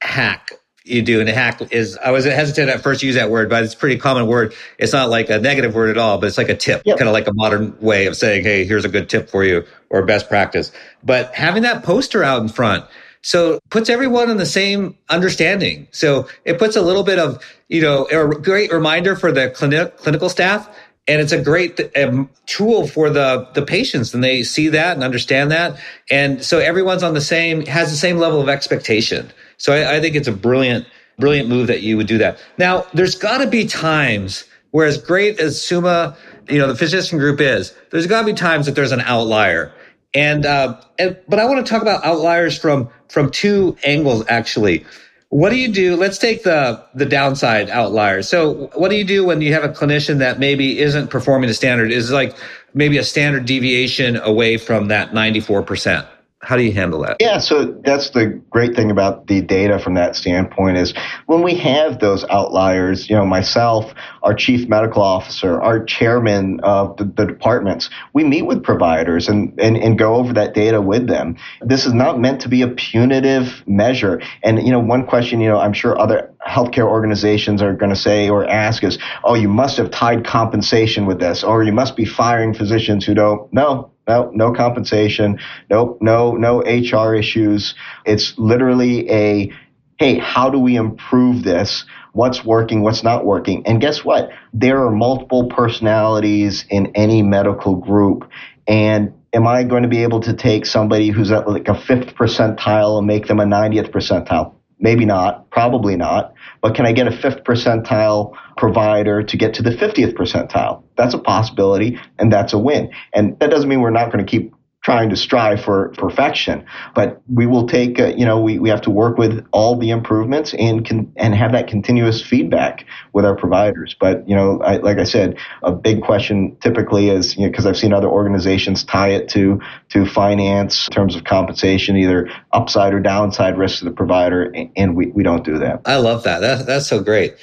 hack 0.00 0.52
you 0.84 1.02
do. 1.02 1.20
And 1.20 1.28
a 1.28 1.34
hack 1.34 1.60
is 1.72 1.98
I 1.98 2.10
was 2.10 2.24
hesitant 2.24 2.70
at 2.70 2.82
first 2.82 3.00
to 3.00 3.06
use 3.06 3.16
that 3.16 3.30
word, 3.30 3.50
but 3.50 3.64
it's 3.64 3.74
a 3.74 3.76
pretty 3.76 3.98
common 3.98 4.26
word. 4.26 4.54
It's 4.78 4.92
not 4.92 5.10
like 5.10 5.30
a 5.30 5.38
negative 5.38 5.74
word 5.74 5.90
at 5.90 5.98
all, 5.98 6.18
but 6.18 6.26
it's 6.28 6.38
like 6.38 6.48
a 6.48 6.56
tip, 6.56 6.82
yep. 6.84 6.98
kind 6.98 7.08
of 7.08 7.12
like 7.12 7.26
a 7.26 7.34
modern 7.34 7.78
way 7.80 8.06
of 8.06 8.16
saying, 8.16 8.44
hey, 8.44 8.64
here's 8.64 8.84
a 8.84 8.88
good 8.88 9.08
tip 9.08 9.28
for 9.28 9.44
you 9.44 9.64
or 9.90 10.04
best 10.04 10.28
practice. 10.28 10.72
But 11.02 11.34
having 11.34 11.62
that 11.64 11.82
poster 11.82 12.22
out 12.22 12.42
in 12.42 12.48
front 12.48 12.84
so 13.22 13.58
puts 13.70 13.90
everyone 13.90 14.30
in 14.30 14.36
the 14.36 14.46
same 14.46 14.96
understanding. 15.08 15.88
So 15.90 16.28
it 16.44 16.58
puts 16.58 16.76
a 16.76 16.82
little 16.82 17.02
bit 17.02 17.18
of, 17.18 17.42
you 17.68 17.82
know, 17.82 18.06
a 18.06 18.40
great 18.40 18.72
reminder 18.72 19.16
for 19.16 19.32
the 19.32 19.50
clinic, 19.50 19.96
clinical 19.98 20.28
staff. 20.28 20.68
And 21.06 21.22
it's 21.22 21.32
a 21.32 21.42
great 21.42 21.80
um, 21.96 22.28
tool 22.44 22.86
for 22.86 23.08
the, 23.08 23.48
the 23.54 23.62
patients 23.62 24.12
and 24.12 24.22
they 24.22 24.42
see 24.42 24.68
that 24.68 24.94
and 24.94 25.02
understand 25.02 25.50
that. 25.50 25.80
And 26.10 26.44
so 26.44 26.58
everyone's 26.58 27.02
on 27.02 27.14
the 27.14 27.20
same, 27.22 27.64
has 27.64 27.90
the 27.90 27.96
same 27.96 28.18
level 28.18 28.42
of 28.42 28.48
expectation. 28.50 29.32
So 29.56 29.72
I, 29.72 29.96
I 29.96 30.00
think 30.00 30.16
it's 30.16 30.28
a 30.28 30.32
brilliant, 30.32 30.86
brilliant 31.18 31.48
move 31.48 31.66
that 31.68 31.80
you 31.80 31.96
would 31.96 32.06
do 32.06 32.18
that. 32.18 32.38
Now 32.58 32.86
there's 32.92 33.14
gotta 33.14 33.46
be 33.46 33.66
times 33.66 34.44
where 34.70 34.86
as 34.86 34.98
great 34.98 35.40
as 35.40 35.60
Summa, 35.60 36.14
you 36.46 36.58
know, 36.58 36.66
the 36.66 36.76
physician 36.76 37.18
group 37.18 37.40
is, 37.40 37.74
there's 37.90 38.06
gotta 38.06 38.26
be 38.26 38.34
times 38.34 38.66
that 38.66 38.74
there's 38.74 38.92
an 38.92 39.00
outlier 39.00 39.72
and, 40.14 40.46
uh, 40.46 40.80
and 40.98 41.16
but 41.28 41.38
I 41.38 41.44
want 41.44 41.64
to 41.64 41.70
talk 41.70 41.82
about 41.82 42.04
outliers 42.04 42.58
from 42.58 42.88
from 43.08 43.30
two 43.30 43.76
angles 43.84 44.24
actually. 44.28 44.84
What 45.30 45.50
do 45.50 45.56
you 45.56 45.68
do? 45.68 45.96
Let's 45.96 46.16
take 46.18 46.42
the 46.42 46.82
the 46.94 47.04
downside 47.04 47.68
outlier. 47.68 48.22
So, 48.22 48.70
what 48.74 48.88
do 48.88 48.96
you 48.96 49.04
do 49.04 49.24
when 49.26 49.42
you 49.42 49.52
have 49.52 49.64
a 49.64 49.68
clinician 49.68 50.18
that 50.18 50.38
maybe 50.38 50.78
isn't 50.78 51.08
performing 51.10 51.48
the 51.48 51.54
standard? 51.54 51.92
Is 51.92 52.10
like 52.10 52.34
maybe 52.72 52.96
a 52.96 53.04
standard 53.04 53.44
deviation 53.44 54.16
away 54.16 54.56
from 54.56 54.88
that 54.88 55.12
ninety 55.12 55.40
four 55.40 55.62
percent. 55.62 56.06
How 56.40 56.56
do 56.56 56.62
you 56.62 56.72
handle 56.72 57.00
that? 57.00 57.16
Yeah, 57.18 57.38
so 57.38 57.64
that's 57.64 58.10
the 58.10 58.26
great 58.50 58.76
thing 58.76 58.92
about 58.92 59.26
the 59.26 59.40
data 59.40 59.80
from 59.80 59.94
that 59.94 60.14
standpoint 60.14 60.76
is 60.76 60.94
when 61.26 61.42
we 61.42 61.56
have 61.56 61.98
those 61.98 62.24
outliers, 62.30 63.10
you 63.10 63.16
know, 63.16 63.26
myself, 63.26 63.92
our 64.22 64.34
chief 64.34 64.68
medical 64.68 65.02
officer, 65.02 65.60
our 65.60 65.82
chairman 65.84 66.60
of 66.60 66.96
the, 66.96 67.04
the 67.04 67.26
departments, 67.26 67.90
we 68.12 68.22
meet 68.22 68.42
with 68.42 68.62
providers 68.62 69.28
and, 69.28 69.58
and, 69.58 69.76
and 69.76 69.98
go 69.98 70.14
over 70.14 70.32
that 70.34 70.54
data 70.54 70.80
with 70.80 71.08
them. 71.08 71.36
This 71.60 71.86
is 71.86 71.92
not 71.92 72.20
meant 72.20 72.42
to 72.42 72.48
be 72.48 72.62
a 72.62 72.68
punitive 72.68 73.64
measure. 73.66 74.22
And, 74.44 74.64
you 74.64 74.70
know, 74.70 74.80
one 74.80 75.06
question, 75.06 75.40
you 75.40 75.48
know, 75.48 75.58
I'm 75.58 75.72
sure 75.72 75.98
other 75.98 76.32
healthcare 76.46 76.86
organizations 76.86 77.62
are 77.62 77.74
going 77.74 77.90
to 77.90 77.96
say 77.96 78.30
or 78.30 78.48
ask 78.48 78.84
is, 78.84 78.98
oh, 79.24 79.34
you 79.34 79.48
must 79.48 79.76
have 79.76 79.90
tied 79.90 80.24
compensation 80.24 81.04
with 81.04 81.18
this, 81.18 81.42
or 81.42 81.64
you 81.64 81.72
must 81.72 81.96
be 81.96 82.04
firing 82.04 82.54
physicians 82.54 83.04
who 83.04 83.14
don't. 83.14 83.52
No, 83.52 83.90
no, 84.08 84.30
no 84.34 84.52
compensation. 84.52 85.38
Nope, 85.70 85.98
no, 86.00 86.32
no 86.32 86.60
HR 86.60 87.14
issues. 87.14 87.74
It's 88.04 88.36
literally 88.38 89.08
a, 89.10 89.52
hey, 89.98 90.18
how 90.18 90.50
do 90.50 90.58
we 90.58 90.76
improve 90.76 91.44
this? 91.44 91.84
What's 92.12 92.44
working? 92.44 92.82
What's 92.82 93.04
not 93.04 93.24
working? 93.24 93.64
And 93.66 93.80
guess 93.80 94.04
what? 94.04 94.30
There 94.52 94.82
are 94.84 94.90
multiple 94.90 95.48
personalities 95.48 96.64
in 96.70 96.86
any 96.94 97.22
medical 97.22 97.76
group. 97.76 98.28
And 98.66 99.12
am 99.32 99.46
I 99.46 99.62
going 99.64 99.82
to 99.82 99.88
be 99.88 100.02
able 100.02 100.20
to 100.20 100.32
take 100.32 100.66
somebody 100.66 101.10
who's 101.10 101.30
at 101.30 101.48
like 101.48 101.68
a 101.68 101.78
fifth 101.78 102.14
percentile 102.14 102.98
and 102.98 103.06
make 103.06 103.26
them 103.26 103.40
a 103.40 103.44
90th 103.44 103.90
percentile? 103.90 104.57
Maybe 104.80 105.04
not, 105.04 105.50
probably 105.50 105.96
not. 105.96 106.34
But 106.60 106.74
can 106.74 106.86
I 106.86 106.92
get 106.92 107.08
a 107.08 107.10
fifth 107.10 107.44
percentile 107.44 108.36
provider 108.56 109.22
to 109.22 109.36
get 109.36 109.54
to 109.54 109.62
the 109.62 109.70
50th 109.70 110.14
percentile? 110.14 110.84
That's 110.96 111.14
a 111.14 111.18
possibility 111.18 111.98
and 112.18 112.32
that's 112.32 112.52
a 112.52 112.58
win. 112.58 112.90
And 113.12 113.38
that 113.40 113.50
doesn't 113.50 113.68
mean 113.68 113.80
we're 113.80 113.90
not 113.90 114.12
going 114.12 114.24
to 114.24 114.30
keep 114.30 114.54
trying 114.88 115.10
to 115.10 115.16
strive 115.16 115.62
for 115.62 115.90
perfection, 115.98 116.64
but 116.94 117.20
we 117.30 117.46
will 117.46 117.66
take, 117.68 118.00
uh, 118.00 118.06
you 118.16 118.24
know, 118.24 118.40
we, 118.40 118.58
we 118.58 118.70
have 118.70 118.80
to 118.80 118.88
work 118.88 119.18
with 119.18 119.46
all 119.50 119.76
the 119.76 119.90
improvements 119.90 120.54
and 120.54 120.82
can, 120.82 121.12
and 121.16 121.34
have 121.34 121.52
that 121.52 121.68
continuous 121.68 122.22
feedback 122.22 122.86
with 123.12 123.22
our 123.26 123.36
providers. 123.36 123.94
But, 124.00 124.26
you 124.26 124.34
know, 124.34 124.62
I, 124.62 124.78
like 124.78 124.96
I 124.96 125.04
said, 125.04 125.36
a 125.62 125.72
big 125.72 126.00
question 126.00 126.56
typically 126.62 127.10
is, 127.10 127.36
you 127.36 127.46
know, 127.46 127.52
cause 127.54 127.66
I've 127.66 127.76
seen 127.76 127.92
other 127.92 128.08
organizations 128.08 128.82
tie 128.82 129.10
it 129.10 129.28
to, 129.28 129.60
to 129.90 130.06
finance 130.06 130.88
in 130.88 130.94
terms 130.94 131.16
of 131.16 131.24
compensation, 131.24 131.94
either 131.98 132.30
upside 132.52 132.94
or 132.94 133.00
downside 133.00 133.58
risk 133.58 133.80
to 133.80 133.84
the 133.84 133.90
provider. 133.90 134.50
And 134.74 134.96
we, 134.96 135.08
we 135.08 135.22
don't 135.22 135.44
do 135.44 135.58
that. 135.58 135.82
I 135.84 135.96
love 135.96 136.22
that. 136.22 136.40
That's, 136.40 136.64
that's 136.64 136.86
so 136.86 137.02
great. 137.02 137.34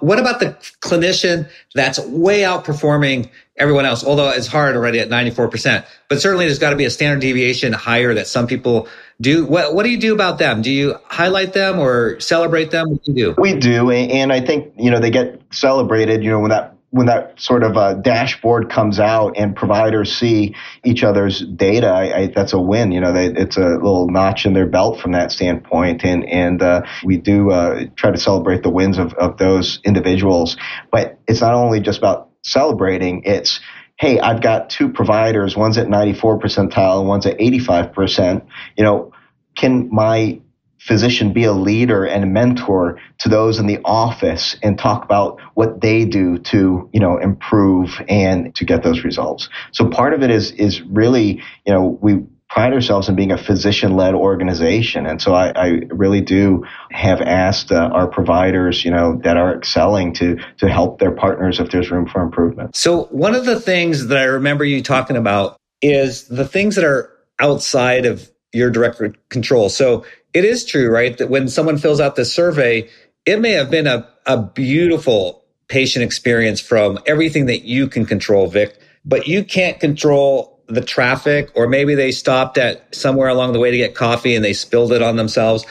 What 0.00 0.18
about 0.18 0.40
the 0.40 0.56
clinician 0.82 1.48
that's 1.74 1.98
way 2.00 2.40
outperforming 2.40 3.30
everyone 3.56 3.86
else? 3.86 4.04
Although 4.04 4.28
it's 4.28 4.46
hard 4.46 4.76
already 4.76 5.00
at 5.00 5.08
94%, 5.08 5.86
but 6.08 6.20
certainly 6.20 6.44
there's 6.44 6.58
got 6.58 6.70
to 6.70 6.76
be 6.76 6.84
a 6.84 6.90
standard 6.90 7.20
deviation 7.20 7.72
higher 7.72 8.12
that 8.12 8.26
some 8.26 8.46
people 8.46 8.88
do. 9.22 9.46
What, 9.46 9.74
what 9.74 9.84
do 9.84 9.90
you 9.90 9.98
do 9.98 10.12
about 10.12 10.38
them? 10.38 10.60
Do 10.60 10.70
you 10.70 10.96
highlight 11.06 11.54
them 11.54 11.78
or 11.78 12.20
celebrate 12.20 12.70
them? 12.70 12.90
What 12.90 13.04
do 13.04 13.12
you 13.12 13.16
do? 13.16 13.34
We 13.38 13.54
do. 13.54 13.90
And 13.90 14.34
I 14.34 14.40
think, 14.40 14.70
you 14.76 14.90
know, 14.90 15.00
they 15.00 15.10
get 15.10 15.40
celebrated, 15.50 16.22
you 16.22 16.30
know, 16.30 16.40
when 16.40 16.50
that 16.50 16.75
when 16.96 17.06
that 17.06 17.38
sort 17.38 17.62
of 17.62 18.02
dashboard 18.02 18.70
comes 18.70 18.98
out 18.98 19.34
and 19.36 19.54
providers 19.54 20.16
see 20.16 20.54
each 20.84 21.04
other's 21.04 21.40
data, 21.40 21.88
I, 21.88 22.16
I, 22.16 22.26
that's 22.34 22.52
a 22.52 22.60
win. 22.60 22.90
You 22.90 23.00
know, 23.00 23.12
they, 23.12 23.26
it's 23.26 23.56
a 23.56 23.68
little 23.68 24.08
notch 24.08 24.46
in 24.46 24.54
their 24.54 24.66
belt 24.66 25.00
from 25.00 25.12
that 25.12 25.30
standpoint. 25.30 26.04
And, 26.04 26.24
and 26.28 26.62
uh, 26.62 26.82
we 27.04 27.18
do 27.18 27.50
uh, 27.50 27.84
try 27.96 28.10
to 28.10 28.18
celebrate 28.18 28.62
the 28.62 28.70
wins 28.70 28.98
of, 28.98 29.12
of 29.14 29.36
those 29.36 29.80
individuals. 29.84 30.56
But 30.90 31.18
it's 31.28 31.42
not 31.42 31.54
only 31.54 31.80
just 31.80 31.98
about 31.98 32.30
celebrating, 32.42 33.22
it's 33.24 33.60
hey, 33.98 34.18
I've 34.20 34.42
got 34.42 34.68
two 34.68 34.90
providers, 34.90 35.56
one's 35.56 35.78
at 35.78 35.88
94 35.88 36.38
percentile 36.38 37.00
and 37.00 37.08
one's 37.08 37.24
at 37.24 37.38
85%. 37.38 38.46
You 38.76 38.84
know, 38.84 39.12
can 39.56 39.88
my 39.90 40.40
physician 40.86 41.32
be 41.32 41.44
a 41.44 41.52
leader 41.52 42.04
and 42.04 42.24
a 42.24 42.26
mentor 42.26 42.98
to 43.18 43.28
those 43.28 43.58
in 43.58 43.66
the 43.66 43.78
office 43.84 44.56
and 44.62 44.78
talk 44.78 45.04
about 45.04 45.40
what 45.54 45.80
they 45.80 46.04
do 46.04 46.38
to 46.38 46.88
you 46.92 47.00
know 47.00 47.18
improve 47.18 48.00
and 48.08 48.54
to 48.54 48.64
get 48.64 48.82
those 48.82 49.04
results 49.04 49.48
so 49.72 49.88
part 49.88 50.14
of 50.14 50.22
it 50.22 50.30
is 50.30 50.52
is 50.52 50.82
really 50.82 51.42
you 51.66 51.72
know 51.72 51.98
we 52.00 52.22
pride 52.48 52.72
ourselves 52.72 53.08
in 53.08 53.16
being 53.16 53.32
a 53.32 53.38
physician-led 53.38 54.14
organization, 54.14 55.06
and 55.06 55.20
so 55.20 55.34
I, 55.34 55.52
I 55.54 55.66
really 55.90 56.20
do 56.20 56.64
have 56.90 57.20
asked 57.20 57.72
uh, 57.72 57.90
our 57.92 58.06
providers, 58.06 58.84
you 58.84 58.90
know, 58.90 59.20
that 59.24 59.36
are 59.36 59.56
excelling 59.56 60.14
to 60.14 60.38
to 60.58 60.68
help 60.68 60.98
their 60.98 61.10
partners 61.10 61.58
if 61.60 61.70
there's 61.70 61.90
room 61.90 62.06
for 62.06 62.22
improvement. 62.22 62.76
So 62.76 63.04
one 63.06 63.34
of 63.34 63.44
the 63.44 63.60
things 63.60 64.06
that 64.06 64.18
I 64.18 64.24
remember 64.24 64.64
you 64.64 64.82
talking 64.82 65.16
about 65.16 65.56
is 65.82 66.28
the 66.28 66.46
things 66.46 66.76
that 66.76 66.84
are 66.84 67.12
outside 67.40 68.06
of 68.06 68.30
your 68.52 68.70
direct 68.70 69.02
control. 69.28 69.68
So 69.68 70.06
it 70.36 70.44
is 70.44 70.66
true, 70.66 70.90
right? 70.90 71.16
That 71.16 71.30
when 71.30 71.48
someone 71.48 71.78
fills 71.78 71.98
out 71.98 72.14
this 72.14 72.34
survey, 72.34 72.90
it 73.24 73.40
may 73.40 73.52
have 73.52 73.70
been 73.70 73.86
a, 73.86 74.06
a 74.26 74.42
beautiful 74.42 75.42
patient 75.68 76.04
experience 76.04 76.60
from 76.60 76.98
everything 77.06 77.46
that 77.46 77.64
you 77.64 77.88
can 77.88 78.04
control, 78.04 78.46
Vic, 78.46 78.78
but 79.02 79.26
you 79.26 79.42
can't 79.42 79.80
control 79.80 80.60
the 80.66 80.82
traffic, 80.82 81.50
or 81.54 81.66
maybe 81.66 81.94
they 81.94 82.12
stopped 82.12 82.58
at 82.58 82.94
somewhere 82.94 83.28
along 83.28 83.54
the 83.54 83.58
way 83.58 83.70
to 83.70 83.78
get 83.78 83.94
coffee 83.94 84.34
and 84.36 84.44
they 84.44 84.52
spilled 84.52 84.92
it 84.92 85.00
on 85.00 85.16
themselves. 85.16 85.64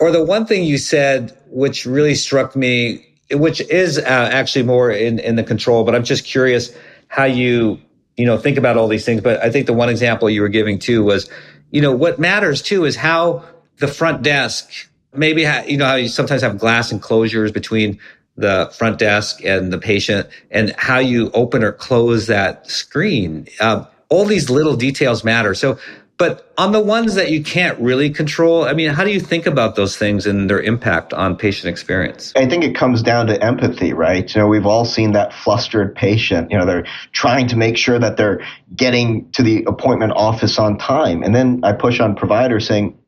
Or 0.00 0.10
the 0.10 0.24
one 0.24 0.46
thing 0.46 0.64
you 0.64 0.78
said, 0.78 1.36
which 1.48 1.84
really 1.84 2.14
struck 2.14 2.56
me, 2.56 3.04
which 3.30 3.60
is 3.60 3.98
uh, 3.98 4.02
actually 4.02 4.64
more 4.64 4.90
in, 4.90 5.18
in 5.18 5.36
the 5.36 5.44
control, 5.44 5.84
but 5.84 5.94
I'm 5.94 6.04
just 6.04 6.24
curious 6.24 6.74
how 7.08 7.24
you, 7.24 7.78
you 8.16 8.24
know, 8.24 8.38
think 8.38 8.56
about 8.56 8.78
all 8.78 8.88
these 8.88 9.04
things. 9.04 9.20
But 9.20 9.42
I 9.42 9.50
think 9.50 9.66
the 9.66 9.74
one 9.74 9.90
example 9.90 10.30
you 10.30 10.40
were 10.40 10.48
giving 10.48 10.78
too 10.78 11.04
was, 11.04 11.28
you 11.70 11.82
know, 11.82 11.92
what 11.92 12.18
matters 12.18 12.62
too 12.62 12.86
is 12.86 12.96
how 12.96 13.44
the 13.78 13.88
front 13.88 14.22
desk, 14.22 14.70
maybe, 15.12 15.44
ha- 15.44 15.64
you 15.66 15.76
know, 15.76 15.86
how 15.86 15.94
you 15.96 16.08
sometimes 16.08 16.42
have 16.42 16.58
glass 16.58 16.92
enclosures 16.92 17.52
between 17.52 17.98
the 18.36 18.70
front 18.76 18.98
desk 18.98 19.44
and 19.44 19.72
the 19.72 19.78
patient 19.78 20.28
and 20.50 20.74
how 20.76 20.98
you 20.98 21.30
open 21.32 21.64
or 21.64 21.72
close 21.72 22.26
that 22.26 22.70
screen. 22.70 23.46
Uh, 23.60 23.84
all 24.08 24.24
these 24.24 24.50
little 24.50 24.76
details 24.76 25.24
matter. 25.24 25.54
So, 25.54 25.78
but 26.18 26.50
on 26.56 26.72
the 26.72 26.80
ones 26.80 27.14
that 27.16 27.30
you 27.30 27.42
can't 27.42 27.78
really 27.78 28.08
control, 28.08 28.64
I 28.64 28.72
mean, 28.72 28.90
how 28.90 29.04
do 29.04 29.10
you 29.10 29.20
think 29.20 29.46
about 29.46 29.74
those 29.74 29.98
things 29.98 30.26
and 30.26 30.48
their 30.48 30.60
impact 30.62 31.12
on 31.12 31.36
patient 31.36 31.70
experience? 31.70 32.32
I 32.36 32.46
think 32.46 32.64
it 32.64 32.74
comes 32.74 33.02
down 33.02 33.26
to 33.26 33.42
empathy, 33.42 33.92
right? 33.92 34.34
You 34.34 34.40
know, 34.40 34.46
we've 34.46 34.64
all 34.64 34.86
seen 34.86 35.12
that 35.12 35.34
flustered 35.34 35.94
patient. 35.94 36.50
You 36.50 36.58
know, 36.58 36.64
they're 36.64 36.86
trying 37.12 37.48
to 37.48 37.56
make 37.56 37.76
sure 37.76 37.98
that 37.98 38.16
they're 38.16 38.40
getting 38.74 39.30
to 39.32 39.42
the 39.42 39.64
appointment 39.64 40.12
office 40.12 40.58
on 40.58 40.78
time. 40.78 41.22
And 41.22 41.34
then 41.34 41.60
I 41.64 41.72
push 41.72 42.00
on 42.00 42.14
providers 42.14 42.66
saying, 42.66 42.98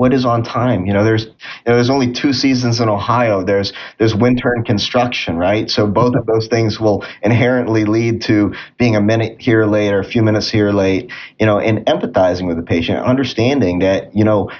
what 0.00 0.14
is 0.14 0.24
on 0.24 0.42
time? 0.42 0.86
You 0.86 0.94
know, 0.94 1.04
there's 1.04 1.26
you 1.26 1.66
know, 1.66 1.74
there's 1.74 1.90
only 1.90 2.10
two 2.10 2.32
seasons 2.32 2.80
in 2.80 2.88
Ohio. 2.88 3.44
There's 3.44 3.74
there's 3.98 4.14
winter 4.14 4.50
and 4.50 4.64
construction, 4.64 5.36
right? 5.36 5.70
So 5.70 5.86
both 5.86 6.14
of 6.14 6.24
those 6.24 6.48
things 6.48 6.80
will 6.80 7.04
inherently 7.20 7.84
lead 7.84 8.22
to 8.22 8.54
being 8.78 8.96
a 8.96 9.02
minute 9.02 9.42
here 9.42 9.66
late 9.66 9.92
or 9.92 10.00
a 10.00 10.04
few 10.04 10.22
minutes 10.22 10.48
here 10.48 10.72
late. 10.72 11.12
You 11.38 11.44
know, 11.44 11.58
and 11.58 11.84
empathizing 11.84 12.46
with 12.46 12.56
the 12.56 12.62
patient, 12.62 12.98
understanding 13.00 13.80
that 13.80 14.16
you 14.16 14.24
know 14.24 14.50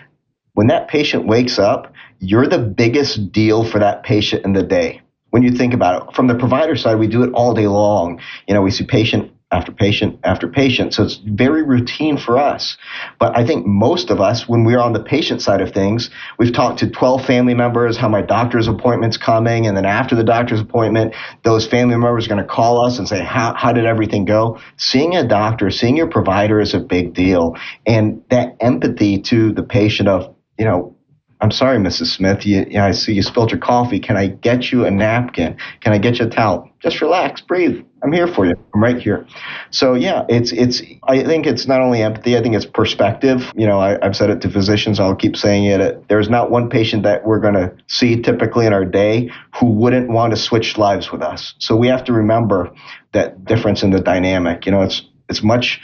when 0.53 0.67
that 0.67 0.89
patient 0.89 1.27
wakes 1.27 1.59
up, 1.59 1.95
you're 2.19 2.47
the 2.47 2.59
biggest 2.59 3.33
deal 3.33 3.65
for 3.65 3.79
that 3.79 4.03
patient 4.03 4.45
in 4.45 4.53
the 4.53 4.63
day 4.63 5.01
when 5.31 5.43
you 5.43 5.53
think 5.53 5.73
about 5.73 6.03
it. 6.03 6.15
From 6.15 6.27
the 6.27 6.35
provider 6.35 6.77
side, 6.77 6.99
we 6.99 7.07
do 7.07 7.23
it 7.23 7.33
all 7.33 7.55
day 7.55 7.67
long. 7.67 8.21
You 8.47 8.53
know, 8.53 8.61
we 8.61 8.71
see 8.71 8.85
patient 8.85 9.33
after 9.53 9.73
patient 9.73 10.21
after 10.23 10.47
patient. 10.47 10.95
So 10.95 11.03
it's 11.03 11.17
very 11.17 11.63
routine 11.63 12.17
for 12.17 12.39
us. 12.39 12.77
But 13.19 13.37
I 13.37 13.45
think 13.45 13.67
most 13.67 14.11
of 14.11 14.21
us, 14.21 14.49
when 14.49 14.65
we're 14.65 14.79
on 14.79 14.93
the 14.93 15.03
patient 15.03 15.43
side 15.43 15.61
of 15.61 15.73
things, 15.73 16.11
we've 16.39 16.53
talked 16.53 16.79
to 16.81 16.91
12 16.91 17.25
family 17.25 17.55
members, 17.55 17.97
how 17.97 18.09
my 18.09 18.23
doctor's 18.23 18.69
appointment's 18.69 19.17
coming. 19.17 19.67
And 19.67 19.77
then 19.77 19.87
after 19.87 20.15
the 20.15 20.25
doctor's 20.25 20.61
appointment, 20.61 21.15
those 21.43 21.67
family 21.67 21.97
members 21.97 22.27
are 22.27 22.29
going 22.29 22.43
to 22.43 22.49
call 22.49 22.85
us 22.85 22.99
and 22.99 23.09
say, 23.09 23.23
how, 23.23 23.55
how 23.55 23.73
did 23.73 23.87
everything 23.87 24.25
go? 24.25 24.61
Seeing 24.77 25.17
a 25.17 25.27
doctor, 25.27 25.71
seeing 25.71 25.97
your 25.97 26.09
provider 26.09 26.61
is 26.61 26.75
a 26.75 26.81
big 26.81 27.15
deal. 27.15 27.57
And 27.87 28.23
that 28.31 28.57
empathy 28.61 29.21
to 29.23 29.53
the 29.53 29.63
patient 29.65 30.09
of, 30.09 30.35
you 30.59 30.65
know, 30.65 30.97
I'm 31.41 31.51
sorry, 31.51 31.79
Mrs. 31.79 32.07
Smith. 32.07 32.45
You, 32.45 32.67
know, 32.67 32.85
I 32.85 32.91
see 32.93 33.15
you 33.15 33.23
spilled 33.23 33.51
your 33.51 33.61
coffee. 33.61 33.99
Can 33.99 34.17
I 34.17 34.27
get 34.27 34.71
you 34.71 34.85
a 34.85 34.91
napkin? 34.91 35.57
Can 35.81 35.93
I 35.93 35.99
get 35.99 36.19
you 36.19 36.27
a 36.27 36.29
towel? 36.29 36.71
Just 36.81 37.01
relax, 37.01 37.41
breathe. 37.41 37.83
I'm 38.03 38.13
here 38.13 38.27
for 38.27 38.47
you. 38.47 38.55
I'm 38.75 38.83
right 38.83 38.99
here. 38.99 39.27
So 39.71 39.95
yeah, 39.95 40.25
it's 40.29 40.53
it's. 40.53 40.83
I 41.05 41.23
think 41.23 41.47
it's 41.47 41.67
not 41.67 41.81
only 41.81 42.03
empathy. 42.03 42.37
I 42.37 42.43
think 42.43 42.55
it's 42.55 42.67
perspective. 42.67 43.53
You 43.55 43.67
know, 43.67 43.81
I, 43.81 43.99
have 44.03 44.17
said 44.17 44.31
it 44.31 44.41
to 44.43 44.51
physicians. 44.51 45.01
I'll 45.01 45.17
keep 45.17 45.37
saying 45.37 45.65
it. 45.65 46.09
There's 46.09 46.29
not 46.29 46.51
one 46.51 46.69
patient 46.69 47.03
that 47.05 47.27
we're 47.27 47.41
going 47.41 47.55
to 47.55 47.75
see 47.89 48.21
typically 48.21 48.67
in 48.67 48.73
our 48.73 48.85
day 48.85 49.31
who 49.59 49.67
wouldn't 49.67 50.11
want 50.11 50.33
to 50.33 50.37
switch 50.37 50.79
lives 50.79 51.13
with 51.13 51.23
us. 51.23 51.55
So 51.59 51.77
we 51.77 51.89
have 51.89 52.05
to 52.05 52.13
remember 52.13 52.73
that 53.13 53.45
difference 53.45 53.83
in 53.83 53.91
the 53.91 54.01
dynamic. 54.01 54.67
You 54.67 54.73
know, 54.73 54.83
it's 54.83 55.03
it's 55.31 55.43
much 55.43 55.81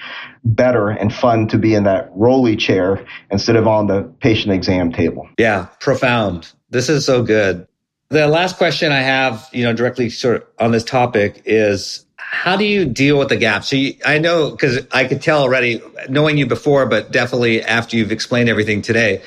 better 0.55 0.89
and 0.89 1.13
fun 1.13 1.49
to 1.49 1.59
be 1.59 1.75
in 1.75 1.85
that 1.85 2.11
rolly 2.15 2.57
chair 2.57 3.05
instead 3.31 3.57
of 3.57 3.67
on 3.67 3.87
the 3.87 4.03
patient 4.21 4.53
exam 4.53 4.93
table. 4.93 5.29
Yeah, 5.39 5.67
profound. 5.81 6.53
This 6.71 6.89
is 6.89 7.05
so 7.05 7.23
good. 7.23 7.67
The 8.09 8.29
last 8.29 8.57
question 8.57 8.93
I 8.93 9.01
have, 9.01 9.49
you 9.53 9.65
know, 9.65 9.73
directly 9.73 10.11
sort 10.11 10.37
of 10.37 10.45
on 10.59 10.71
this 10.71 10.85
topic 10.85 11.43
is 11.45 12.07
how 12.17 12.57
do 12.57 12.65
you 12.65 12.85
deal 12.85 13.19
with 13.19 13.29
the 13.29 13.37
gaps? 13.37 13.69
So 13.69 13.77
you, 13.77 13.95
I 14.05 14.19
know 14.19 14.51
because 14.51 14.87
I 14.93 15.05
could 15.05 15.23
tell 15.23 15.43
already, 15.43 15.81
knowing 16.09 16.39
you 16.39 16.47
before, 16.47 16.87
but 16.87 17.11
definitely 17.11 17.63
after 17.63 17.97
you've 17.97 18.13
explained 18.13 18.49
everything 18.49 18.83
today, 18.83 19.23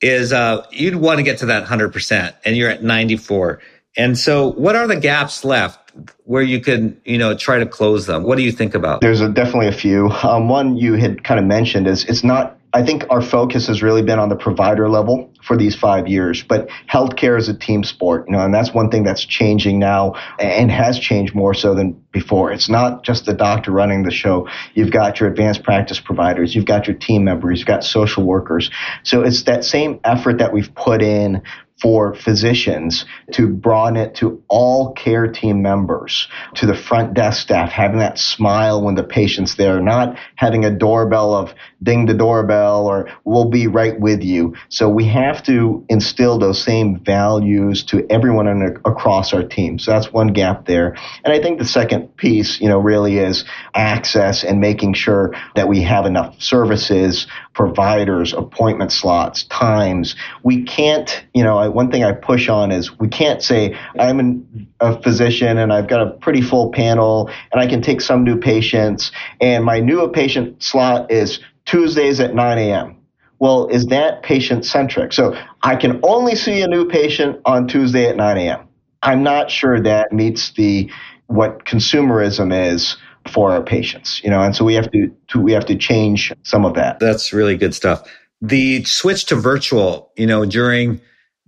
is 0.00 0.32
uh, 0.32 0.64
you'd 0.70 0.96
want 0.96 1.18
to 1.18 1.22
get 1.22 1.38
to 1.38 1.46
that 1.46 1.66
100% 1.66 2.34
and 2.44 2.56
you're 2.56 2.70
at 2.70 2.82
94. 2.82 3.60
And 3.96 4.16
so 4.16 4.52
what 4.52 4.76
are 4.76 4.86
the 4.86 4.96
gaps 4.96 5.44
left? 5.44 5.79
Where 6.24 6.42
you 6.42 6.60
could, 6.60 7.00
you 7.04 7.18
know, 7.18 7.36
try 7.36 7.58
to 7.58 7.66
close 7.66 8.06
them? 8.06 8.22
What 8.22 8.36
do 8.36 8.42
you 8.42 8.52
think 8.52 8.74
about? 8.74 9.00
There's 9.00 9.20
a, 9.20 9.28
definitely 9.28 9.68
a 9.68 9.72
few. 9.72 10.10
Um, 10.22 10.48
one 10.48 10.76
you 10.76 10.94
had 10.94 11.24
kind 11.24 11.40
of 11.40 11.46
mentioned 11.46 11.86
is 11.86 12.04
it's 12.04 12.24
not. 12.24 12.56
I 12.72 12.84
think 12.84 13.04
our 13.10 13.20
focus 13.20 13.66
has 13.66 13.82
really 13.82 14.02
been 14.02 14.20
on 14.20 14.28
the 14.28 14.36
provider 14.36 14.88
level 14.88 15.32
for 15.42 15.56
these 15.56 15.74
five 15.74 16.06
years, 16.06 16.44
but 16.44 16.68
healthcare 16.88 17.36
is 17.36 17.48
a 17.48 17.54
team 17.54 17.82
sport, 17.82 18.26
you 18.28 18.32
know, 18.32 18.44
and 18.44 18.54
that's 18.54 18.72
one 18.72 18.90
thing 18.90 19.02
that's 19.02 19.24
changing 19.24 19.80
now 19.80 20.14
and 20.38 20.70
has 20.70 20.96
changed 20.96 21.34
more 21.34 21.52
so 21.52 21.74
than 21.74 22.00
before. 22.12 22.52
It's 22.52 22.68
not 22.68 23.02
just 23.02 23.26
the 23.26 23.34
doctor 23.34 23.72
running 23.72 24.04
the 24.04 24.12
show. 24.12 24.48
You've 24.74 24.92
got 24.92 25.18
your 25.18 25.28
advanced 25.28 25.64
practice 25.64 25.98
providers, 25.98 26.54
you've 26.54 26.64
got 26.64 26.86
your 26.86 26.96
team 26.96 27.24
members, 27.24 27.58
you've 27.58 27.66
got 27.66 27.82
social 27.82 28.22
workers. 28.22 28.70
So 29.02 29.22
it's 29.22 29.42
that 29.44 29.64
same 29.64 29.98
effort 30.04 30.38
that 30.38 30.52
we've 30.52 30.72
put 30.72 31.02
in 31.02 31.42
for 31.80 32.14
physicians 32.14 33.06
to 33.32 33.48
broaden 33.48 33.96
it 33.96 34.14
to 34.16 34.42
all 34.48 34.92
care 34.92 35.26
team 35.26 35.62
members, 35.62 36.28
to 36.54 36.66
the 36.66 36.74
front 36.74 37.14
desk 37.14 37.42
staff, 37.42 37.70
having 37.70 37.98
that 37.98 38.18
smile 38.18 38.82
when 38.82 38.94
the 38.94 39.02
patient's 39.02 39.54
there, 39.54 39.80
not 39.80 40.18
having 40.36 40.64
a 40.64 40.70
doorbell 40.70 41.34
of 41.34 41.54
ding 41.82 42.06
the 42.06 42.14
doorbell 42.14 42.86
or 42.86 43.08
we'll 43.24 43.48
be 43.48 43.66
right 43.66 43.98
with 43.98 44.22
you. 44.22 44.54
So 44.68 44.88
we 44.88 45.06
have 45.06 45.42
to 45.44 45.84
instill 45.88 46.38
those 46.38 46.62
same 46.62 46.98
values 47.00 47.82
to 47.84 48.06
everyone 48.10 48.46
in, 48.46 48.62
across 48.84 49.32
our 49.32 49.42
team. 49.42 49.78
So 49.78 49.92
that's 49.92 50.12
one 50.12 50.28
gap 50.28 50.66
there. 50.66 50.96
And 51.24 51.32
I 51.32 51.40
think 51.40 51.58
the 51.58 51.64
second 51.64 52.16
piece, 52.16 52.60
you 52.60 52.68
know, 52.68 52.78
really 52.78 53.18
is 53.18 53.44
access 53.74 54.44
and 54.44 54.60
making 54.60 54.94
sure 54.94 55.34
that 55.54 55.68
we 55.68 55.82
have 55.82 56.04
enough 56.04 56.40
services, 56.40 57.26
providers, 57.54 58.32
appointment 58.32 58.92
slots, 58.92 59.44
times. 59.44 60.16
We 60.42 60.64
can't, 60.64 61.24
you 61.34 61.42
know, 61.42 61.69
one 61.70 61.90
thing 61.90 62.04
I 62.04 62.12
push 62.12 62.48
on 62.48 62.70
is 62.70 62.98
we 62.98 63.08
can't 63.08 63.42
say 63.42 63.76
I'm 63.98 64.20
an, 64.20 64.68
a 64.80 65.00
physician 65.02 65.58
and 65.58 65.72
I've 65.72 65.88
got 65.88 66.06
a 66.06 66.10
pretty 66.10 66.42
full 66.42 66.70
panel 66.70 67.30
and 67.52 67.60
I 67.60 67.66
can 67.66 67.82
take 67.82 68.00
some 68.00 68.24
new 68.24 68.38
patients 68.38 69.12
and 69.40 69.64
my 69.64 69.80
new 69.80 70.08
patient 70.08 70.62
slot 70.62 71.10
is 71.10 71.40
Tuesdays 71.66 72.20
at 72.20 72.34
9 72.34 72.58
a.m. 72.58 72.96
Well, 73.38 73.68
is 73.68 73.86
that 73.86 74.22
patient 74.22 74.66
centric? 74.66 75.12
So 75.12 75.36
I 75.62 75.76
can 75.76 76.00
only 76.02 76.36
see 76.36 76.60
a 76.60 76.68
new 76.68 76.86
patient 76.86 77.40
on 77.44 77.66
Tuesday 77.68 78.06
at 78.06 78.16
9 78.16 78.36
a.m. 78.38 78.68
I'm 79.02 79.22
not 79.22 79.50
sure 79.50 79.80
that 79.80 80.12
meets 80.12 80.52
the 80.52 80.90
what 81.26 81.64
consumerism 81.64 82.52
is 82.72 82.96
for 83.28 83.52
our 83.52 83.62
patients, 83.62 84.20
you 84.24 84.30
know, 84.30 84.42
and 84.42 84.54
so 84.56 84.64
we 84.64 84.74
have 84.74 84.90
to, 84.90 85.14
to 85.28 85.40
we 85.40 85.52
have 85.52 85.66
to 85.66 85.76
change 85.76 86.32
some 86.42 86.64
of 86.64 86.74
that. 86.74 86.98
That's 86.98 87.32
really 87.32 87.56
good 87.56 87.74
stuff. 87.74 88.08
The 88.42 88.84
switch 88.84 89.26
to 89.26 89.36
virtual, 89.36 90.10
you 90.16 90.26
know, 90.26 90.44
during 90.44 91.00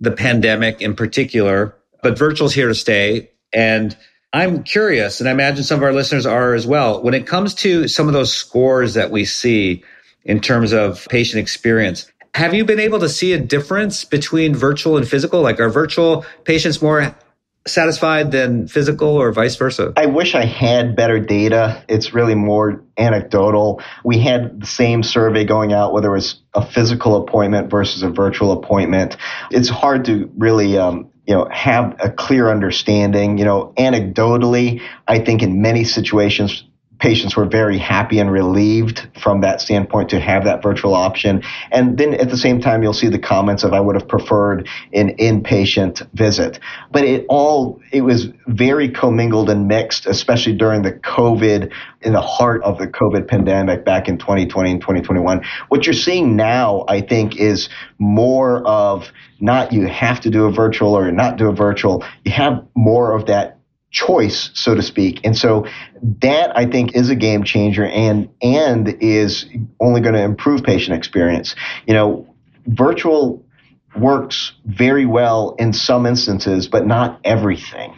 the 0.03 0.11
pandemic 0.11 0.81
in 0.81 0.95
particular, 0.95 1.75
but 2.01 2.17
virtual's 2.17 2.53
here 2.53 2.67
to 2.67 2.75
stay. 2.75 3.31
And 3.53 3.95
I'm 4.33 4.63
curious, 4.63 5.19
and 5.19 5.29
I 5.29 5.31
imagine 5.31 5.63
some 5.63 5.79
of 5.79 5.83
our 5.83 5.93
listeners 5.93 6.25
are 6.25 6.53
as 6.53 6.67
well. 6.67 7.01
When 7.01 7.13
it 7.13 7.25
comes 7.25 7.53
to 7.55 7.87
some 7.87 8.07
of 8.07 8.13
those 8.13 8.33
scores 8.33 8.95
that 8.95 9.11
we 9.11 9.25
see 9.25 9.83
in 10.25 10.39
terms 10.39 10.73
of 10.73 11.07
patient 11.09 11.39
experience, 11.39 12.11
have 12.35 12.53
you 12.53 12.65
been 12.65 12.79
able 12.79 12.99
to 12.99 13.09
see 13.09 13.33
a 13.33 13.39
difference 13.39 14.03
between 14.03 14.55
virtual 14.55 14.97
and 14.97 15.07
physical? 15.07 15.41
Like, 15.41 15.59
are 15.59 15.69
virtual 15.69 16.25
patients 16.43 16.81
more 16.81 17.15
satisfied 17.65 18.31
than 18.31 18.67
physical 18.67 19.09
or 19.09 19.31
vice 19.31 19.55
versa? 19.55 19.93
I 19.95 20.07
wish 20.07 20.35
I 20.35 20.45
had 20.45 20.95
better 20.95 21.19
data. 21.19 21.83
It's 21.87 22.13
really 22.13 22.35
more 22.35 22.83
anecdotal. 22.97 23.81
We 24.03 24.19
had 24.19 24.61
the 24.61 24.65
same 24.65 25.03
survey 25.03 25.45
going 25.45 25.73
out, 25.73 25.93
whether 25.93 26.09
it 26.09 26.15
was 26.15 26.41
a 26.53 26.65
physical 26.65 27.15
appointment 27.15 27.69
versus 27.69 28.03
a 28.03 28.09
virtual 28.09 28.51
appointment. 28.51 29.17
It's 29.51 29.69
hard 29.69 30.05
to 30.05 30.29
really 30.37 30.77
um, 30.77 31.11
you 31.25 31.33
know 31.33 31.47
have 31.51 31.95
a 31.99 32.09
clear 32.09 32.49
understanding 32.49 33.37
you 33.37 33.45
know 33.45 33.73
anecdotally 33.77 34.81
i 35.07 35.19
think 35.19 35.41
in 35.41 35.61
many 35.61 35.83
situations 35.83 36.65
patients 36.99 37.35
were 37.35 37.45
very 37.45 37.77
happy 37.77 38.19
and 38.19 38.31
relieved 38.31 39.07
from 39.21 39.41
that 39.41 39.59
standpoint 39.59 40.09
to 40.09 40.19
have 40.19 40.45
that 40.45 40.63
virtual 40.63 40.93
option. 40.93 41.43
And 41.71 41.97
then 41.97 42.13
at 42.13 42.29
the 42.29 42.37
same 42.37 42.61
time, 42.61 42.83
you'll 42.83 42.93
see 42.93 43.09
the 43.09 43.19
comments 43.19 43.63
of 43.63 43.73
I 43.73 43.79
would 43.79 43.95
have 43.95 44.07
preferred 44.07 44.69
an 44.93 45.15
inpatient 45.17 46.07
visit. 46.13 46.59
But 46.91 47.03
it 47.03 47.25
all, 47.29 47.81
it 47.91 48.01
was 48.01 48.29
very 48.47 48.89
commingled 48.89 49.49
and 49.49 49.67
mixed, 49.67 50.05
especially 50.05 50.53
during 50.53 50.83
the 50.83 50.93
COVID, 50.93 51.71
in 52.01 52.13
the 52.13 52.21
heart 52.21 52.63
of 52.63 52.77
the 52.77 52.87
COVID 52.87 53.27
pandemic 53.27 53.85
back 53.85 54.07
in 54.07 54.17
2020 54.17 54.71
and 54.71 54.81
2021. 54.81 55.43
What 55.69 55.85
you're 55.85 55.93
seeing 55.93 56.35
now, 56.35 56.85
I 56.87 57.01
think, 57.01 57.37
is 57.37 57.69
more 57.97 58.65
of 58.67 59.11
not 59.39 59.73
you 59.73 59.87
have 59.87 60.21
to 60.21 60.29
do 60.29 60.45
a 60.45 60.51
virtual 60.51 60.97
or 60.97 61.11
not 61.11 61.37
do 61.37 61.49
a 61.49 61.53
virtual. 61.53 62.03
You 62.23 62.31
have 62.31 62.65
more 62.75 63.13
of 63.13 63.25
that 63.27 63.59
choice, 63.93 64.49
so 64.53 64.75
to 64.75 64.81
speak. 64.81 65.21
And 65.23 65.37
so 65.37 65.65
that 66.21 66.57
I 66.57 66.65
think 66.65 66.95
is 66.95 67.09
a 67.09 67.15
game 67.15 67.43
changer 67.43 67.85
and 67.85 68.27
and 68.41 68.97
is 68.99 69.45
only 69.79 70.01
going 70.01 70.15
to 70.15 70.21
improve 70.21 70.63
patient 70.63 70.97
experience. 70.97 71.55
You 71.87 71.93
know, 71.93 72.35
virtual 72.67 73.45
works 73.95 74.53
very 74.65 75.05
well 75.05 75.55
in 75.59 75.71
some 75.71 76.05
instances, 76.05 76.67
but 76.67 76.85
not 76.85 77.21
everything. 77.23 77.93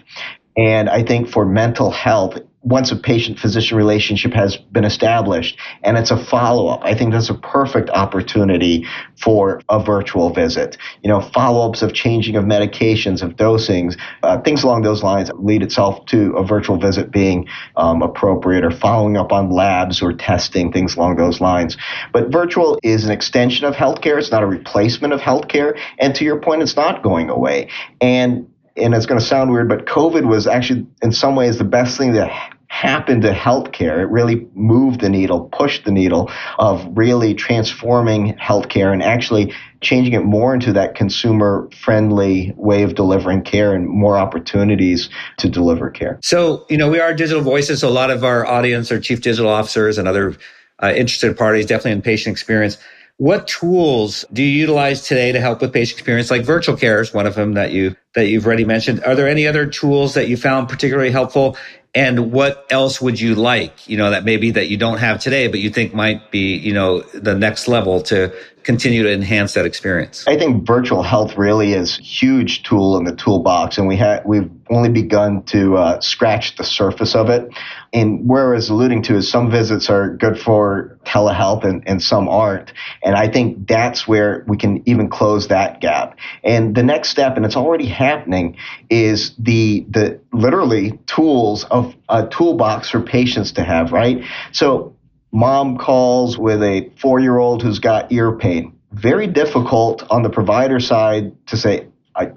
And 0.57 0.89
I 0.89 1.03
think 1.03 1.29
for 1.29 1.45
mental 1.45 1.89
health, 1.89 2.37
once 2.65 2.91
a 2.91 2.95
patient 2.95 3.37
physician 3.37 3.77
relationship 3.77 4.33
has 4.33 4.57
been 4.57 4.85
established 4.85 5.57
and 5.83 5.97
it's 5.97 6.09
a 6.09 6.17
follow 6.17 6.67
up, 6.67 6.81
I 6.83 6.95
think 6.95 7.13
that's 7.13 7.29
a 7.29 7.35
perfect 7.35 7.91
opportunity 7.91 8.87
for 9.21 9.61
a 9.69 9.81
virtual 9.81 10.31
visit. 10.31 10.75
You 11.03 11.09
know, 11.09 11.21
follow 11.21 11.69
ups 11.69 11.83
of 11.83 11.93
changing 11.93 12.35
of 12.35 12.43
medications, 12.43 13.21
of 13.21 13.35
dosings, 13.35 13.99
uh, 14.23 14.41
things 14.41 14.63
along 14.63 14.81
those 14.81 15.03
lines 15.03 15.29
lead 15.35 15.61
itself 15.61 16.07
to 16.07 16.35
a 16.35 16.43
virtual 16.43 16.77
visit 16.77 17.11
being 17.11 17.47
um, 17.77 18.01
appropriate 18.01 18.65
or 18.65 18.71
following 18.71 19.15
up 19.15 19.31
on 19.31 19.51
labs 19.51 20.01
or 20.01 20.11
testing, 20.11 20.71
things 20.71 20.95
along 20.95 21.17
those 21.17 21.39
lines. 21.39 21.77
But 22.11 22.31
virtual 22.31 22.79
is 22.81 23.05
an 23.05 23.11
extension 23.11 23.65
of 23.65 23.75
healthcare. 23.75 24.17
It's 24.17 24.31
not 24.31 24.41
a 24.41 24.47
replacement 24.47 25.13
of 25.13 25.19
healthcare. 25.21 25.79
And 25.99 26.15
to 26.15 26.25
your 26.25 26.41
point, 26.41 26.63
it's 26.63 26.75
not 26.75 27.03
going 27.03 27.29
away. 27.29 27.69
And 28.01 28.47
and 28.77 28.93
it's 28.93 29.05
going 29.05 29.19
to 29.19 29.25
sound 29.25 29.51
weird, 29.51 29.69
but 29.69 29.85
COVID 29.85 30.25
was 30.25 30.47
actually 30.47 30.85
in 31.01 31.11
some 31.11 31.35
ways 31.35 31.57
the 31.57 31.63
best 31.63 31.97
thing 31.97 32.13
that 32.13 32.54
happened 32.67 33.21
to 33.21 33.31
healthcare. 33.31 33.99
It 33.99 34.09
really 34.09 34.47
moved 34.53 35.01
the 35.01 35.09
needle, 35.09 35.49
pushed 35.51 35.85
the 35.85 35.91
needle 35.91 36.31
of 36.57 36.85
really 36.93 37.33
transforming 37.33 38.33
healthcare 38.35 38.91
and 38.91 39.03
actually 39.03 39.53
changing 39.81 40.13
it 40.13 40.23
more 40.23 40.53
into 40.53 40.73
that 40.73 40.95
consumer 40.95 41.69
friendly 41.71 42.53
way 42.57 42.83
of 42.83 42.95
delivering 42.95 43.43
care 43.43 43.73
and 43.73 43.87
more 43.87 44.17
opportunities 44.17 45.09
to 45.37 45.49
deliver 45.49 45.89
care. 45.89 46.19
So, 46.23 46.65
you 46.69 46.77
know, 46.77 46.89
we 46.89 46.99
are 46.99 47.13
digital 47.13 47.43
voices. 47.43 47.81
So 47.81 47.89
a 47.89 47.91
lot 47.91 48.09
of 48.09 48.23
our 48.23 48.45
audience 48.45 48.91
are 48.91 48.99
chief 48.99 49.21
digital 49.21 49.49
officers 49.49 49.97
and 49.97 50.07
other 50.07 50.35
uh, 50.81 50.91
interested 50.95 51.37
parties, 51.37 51.65
definitely 51.65 51.91
in 51.91 52.01
patient 52.01 52.33
experience. 52.33 52.77
What 53.17 53.47
tools 53.47 54.25
do 54.33 54.43
you 54.43 54.49
utilize 54.49 55.07
today 55.07 55.31
to 55.31 55.39
help 55.39 55.61
with 55.61 55.71
patient 55.71 55.99
experience? 55.99 56.29
Like 56.29 56.43
virtual 56.43 56.75
care 56.75 56.99
is 56.99 57.13
one 57.13 57.25
of 57.25 57.35
them 57.35 57.53
that 57.53 57.71
you 57.71 57.95
that 58.13 58.27
you've 58.27 58.45
already 58.45 58.65
mentioned. 58.65 59.03
Are 59.05 59.15
there 59.15 59.29
any 59.29 59.47
other 59.47 59.65
tools 59.65 60.15
that 60.15 60.27
you 60.27 60.35
found 60.35 60.67
particularly 60.67 61.11
helpful? 61.11 61.55
And 61.93 62.33
what 62.33 62.65
else 62.69 62.99
would 62.99 63.17
you 63.17 63.35
like, 63.35 63.87
you 63.87 63.95
know, 63.95 64.09
that 64.09 64.25
maybe 64.25 64.51
that 64.51 64.67
you 64.67 64.75
don't 64.75 64.97
have 64.97 65.21
today, 65.21 65.47
but 65.47 65.61
you 65.61 65.69
think 65.69 65.93
might 65.93 66.29
be, 66.29 66.57
you 66.57 66.73
know, 66.73 66.99
the 67.13 67.33
next 67.33 67.69
level 67.69 68.01
to 68.01 68.35
continue 68.63 69.03
to 69.03 69.13
enhance 69.13 69.53
that 69.53 69.65
experience? 69.65 70.27
I 70.27 70.37
think 70.37 70.67
virtual 70.67 71.01
health 71.01 71.37
really 71.37 71.71
is 71.71 71.97
a 71.97 72.01
huge 72.01 72.63
tool 72.63 72.97
in 72.97 73.05
the 73.05 73.15
toolbox, 73.15 73.77
and 73.77 73.87
we 73.87 73.95
have 73.95 74.25
we've 74.25 74.51
only 74.69 74.89
begun 74.89 75.43
to 75.43 75.77
uh, 75.77 76.01
scratch 76.01 76.57
the 76.57 76.65
surface 76.65 77.15
of 77.15 77.29
it. 77.29 77.47
And 77.95 78.27
where 78.27 78.51
I 78.51 78.55
was 78.55 78.69
alluding 78.69 79.03
to 79.03 79.15
is 79.15 79.31
some 79.31 79.49
visits 79.49 79.89
are 79.89 80.09
good 80.09 80.37
for 80.37 80.99
telehealth 81.05 81.63
and, 81.63 81.81
and 81.87 82.03
some 82.03 82.27
aren't. 82.27 82.73
And 83.01 83.15
I 83.15 83.29
think 83.29 83.67
that's 83.67 84.05
where 84.05 84.43
we 84.47 84.57
can 84.57 84.87
even 84.87 85.09
close 85.09 85.47
that 85.47 85.79
gap. 85.79 86.17
And 86.43 86.75
the 86.75 86.83
next 86.83 87.09
step, 87.09 87.37
and 87.37 87.45
it's 87.45 87.55
already 87.55 87.85
happening, 87.85 88.57
is 88.89 89.33
the 89.39 89.85
the 89.89 90.19
literally 90.33 90.99
tools 91.07 91.63
of 91.63 91.95
a 92.09 92.27
toolbox 92.27 92.89
for 92.89 92.99
patients 92.99 93.53
to 93.53 93.63
have, 93.63 93.93
right? 93.93 94.25
So 94.51 94.95
mom 95.31 95.77
calls 95.77 96.37
with 96.37 96.61
a 96.63 96.91
four 97.01 97.21
year 97.21 97.37
old 97.37 97.63
who's 97.63 97.79
got 97.79 98.11
ear 98.11 98.37
pain. 98.37 98.73
Very 98.91 99.27
difficult 99.27 100.03
on 100.09 100.21
the 100.21 100.29
provider 100.29 100.81
side 100.81 101.33
to 101.47 101.57
say, 101.57 101.87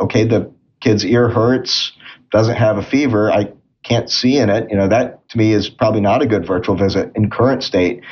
okay, 0.01 0.25
the 0.25 0.53
kid's 0.81 1.05
ear 1.05 1.29
hurts, 1.29 1.93
doesn't 2.31 2.57
have 2.57 2.79
a 2.79 2.83
fever. 2.83 3.33
I 3.33 3.53
can't 3.89 4.11
see 4.11 4.37
in 4.39 4.51
it. 4.51 4.71
You 4.71 4.77
know, 4.77 4.89
that 4.89 5.29
to 5.31 5.39
me 5.39 5.53
is 5.53 5.69
probably 5.71 6.01
not 6.01 6.23
a 6.23 6.27
good 6.27 6.47
virtual 6.47 6.77
visit 6.77 7.11
in 7.15 7.31
current 7.31 7.63
state. 7.63 8.03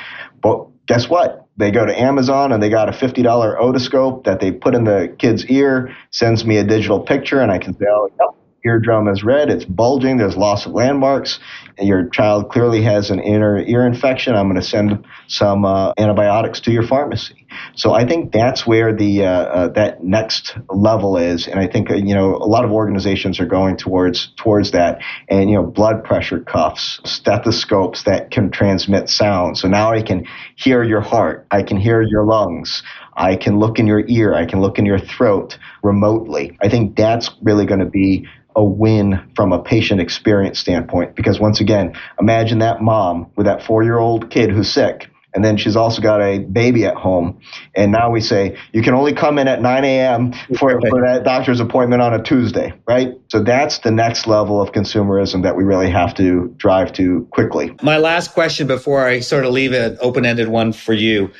But 0.42 0.66
guess 0.86 1.08
what? 1.08 1.46
They 1.58 1.70
go 1.70 1.86
to 1.86 2.00
Amazon 2.00 2.52
and 2.52 2.62
they 2.62 2.68
got 2.68 2.88
a 2.88 2.92
$50 2.92 3.24
otoscope 3.60 4.24
that 4.24 4.40
they 4.40 4.52
put 4.52 4.74
in 4.74 4.84
the 4.84 5.14
kid's 5.18 5.44
ear, 5.46 5.94
sends 6.10 6.44
me 6.44 6.58
a 6.58 6.64
digital 6.64 7.00
picture, 7.00 7.40
and 7.40 7.50
I 7.50 7.58
can 7.58 7.72
say, 7.74 7.86
oh, 7.88 8.10
yep, 8.20 8.45
eardrum 8.66 9.08
is 9.08 9.22
red, 9.22 9.48
it's 9.48 9.64
bulging, 9.64 10.16
there's 10.16 10.36
loss 10.36 10.66
of 10.66 10.72
landmarks, 10.72 11.38
and 11.78 11.86
your 11.86 12.08
child 12.08 12.50
clearly 12.50 12.82
has 12.82 13.10
an 13.10 13.20
inner 13.20 13.58
ear 13.58 13.86
infection. 13.86 14.34
I'm 14.34 14.48
going 14.48 14.60
to 14.60 14.66
send 14.66 15.06
some 15.28 15.64
uh, 15.64 15.92
antibiotics 15.96 16.60
to 16.60 16.70
your 16.70 16.82
pharmacy. 16.82 17.46
So 17.74 17.92
I 17.92 18.06
think 18.06 18.32
that's 18.32 18.66
where 18.66 18.94
the 18.94 19.24
uh, 19.24 19.30
uh, 19.30 19.68
that 19.68 20.02
next 20.02 20.56
level 20.68 21.16
is, 21.16 21.46
and 21.46 21.60
I 21.60 21.66
think 21.66 21.90
uh, 21.90 21.94
you 21.94 22.14
know 22.14 22.34
a 22.36 22.48
lot 22.48 22.64
of 22.64 22.72
organizations 22.72 23.40
are 23.40 23.46
going 23.46 23.76
towards 23.76 24.32
towards 24.36 24.72
that. 24.72 25.00
And 25.28 25.48
you 25.48 25.56
know, 25.56 25.62
blood 25.62 26.04
pressure 26.04 26.40
cuffs, 26.40 27.00
stethoscopes 27.04 28.04
that 28.04 28.30
can 28.30 28.50
transmit 28.50 29.08
sound. 29.08 29.58
So 29.58 29.68
now 29.68 29.92
I 29.92 30.02
can 30.02 30.26
hear 30.56 30.82
your 30.82 31.00
heart, 31.00 31.46
I 31.50 31.62
can 31.62 31.76
hear 31.76 32.02
your 32.02 32.24
lungs. 32.24 32.82
I 33.16 33.36
can 33.36 33.58
look 33.58 33.78
in 33.78 33.86
your 33.86 34.04
ear. 34.06 34.34
I 34.34 34.44
can 34.44 34.60
look 34.60 34.78
in 34.78 34.84
your 34.84 34.98
throat 34.98 35.58
remotely. 35.82 36.56
I 36.60 36.68
think 36.68 36.96
that's 36.96 37.30
really 37.42 37.64
going 37.64 37.80
to 37.80 37.86
be 37.86 38.28
a 38.56 38.64
win 38.64 39.30
from 39.36 39.52
a 39.52 39.62
patient 39.62 40.00
experience 40.00 40.58
standpoint. 40.58 41.14
Because 41.14 41.38
once 41.38 41.60
again, 41.60 41.96
imagine 42.18 42.58
that 42.60 42.80
mom 42.80 43.30
with 43.36 43.46
that 43.46 43.62
four 43.62 43.84
year 43.84 43.98
old 43.98 44.30
kid 44.30 44.50
who's 44.50 44.72
sick. 44.72 45.08
And 45.34 45.44
then 45.44 45.58
she's 45.58 45.76
also 45.76 46.00
got 46.00 46.22
a 46.22 46.38
baby 46.38 46.86
at 46.86 46.94
home. 46.94 47.38
And 47.74 47.92
now 47.92 48.10
we 48.10 48.22
say, 48.22 48.56
you 48.72 48.82
can 48.82 48.94
only 48.94 49.12
come 49.12 49.38
in 49.38 49.48
at 49.48 49.60
9 49.60 49.84
a.m. 49.84 50.32
For, 50.56 50.80
for 50.88 51.02
that 51.02 51.24
doctor's 51.24 51.60
appointment 51.60 52.00
on 52.00 52.14
a 52.14 52.22
Tuesday, 52.22 52.72
right? 52.88 53.12
So 53.28 53.42
that's 53.42 53.80
the 53.80 53.90
next 53.90 54.26
level 54.26 54.62
of 54.62 54.72
consumerism 54.72 55.42
that 55.42 55.54
we 55.54 55.64
really 55.64 55.90
have 55.90 56.14
to 56.14 56.54
drive 56.56 56.94
to 56.94 57.28
quickly. 57.32 57.76
My 57.82 57.98
last 57.98 58.32
question 58.32 58.66
before 58.66 59.06
I 59.06 59.20
sort 59.20 59.44
of 59.44 59.52
leave 59.52 59.74
an 59.74 59.98
open 60.00 60.24
ended 60.24 60.48
one 60.48 60.72
for 60.72 60.94
you. 60.94 61.30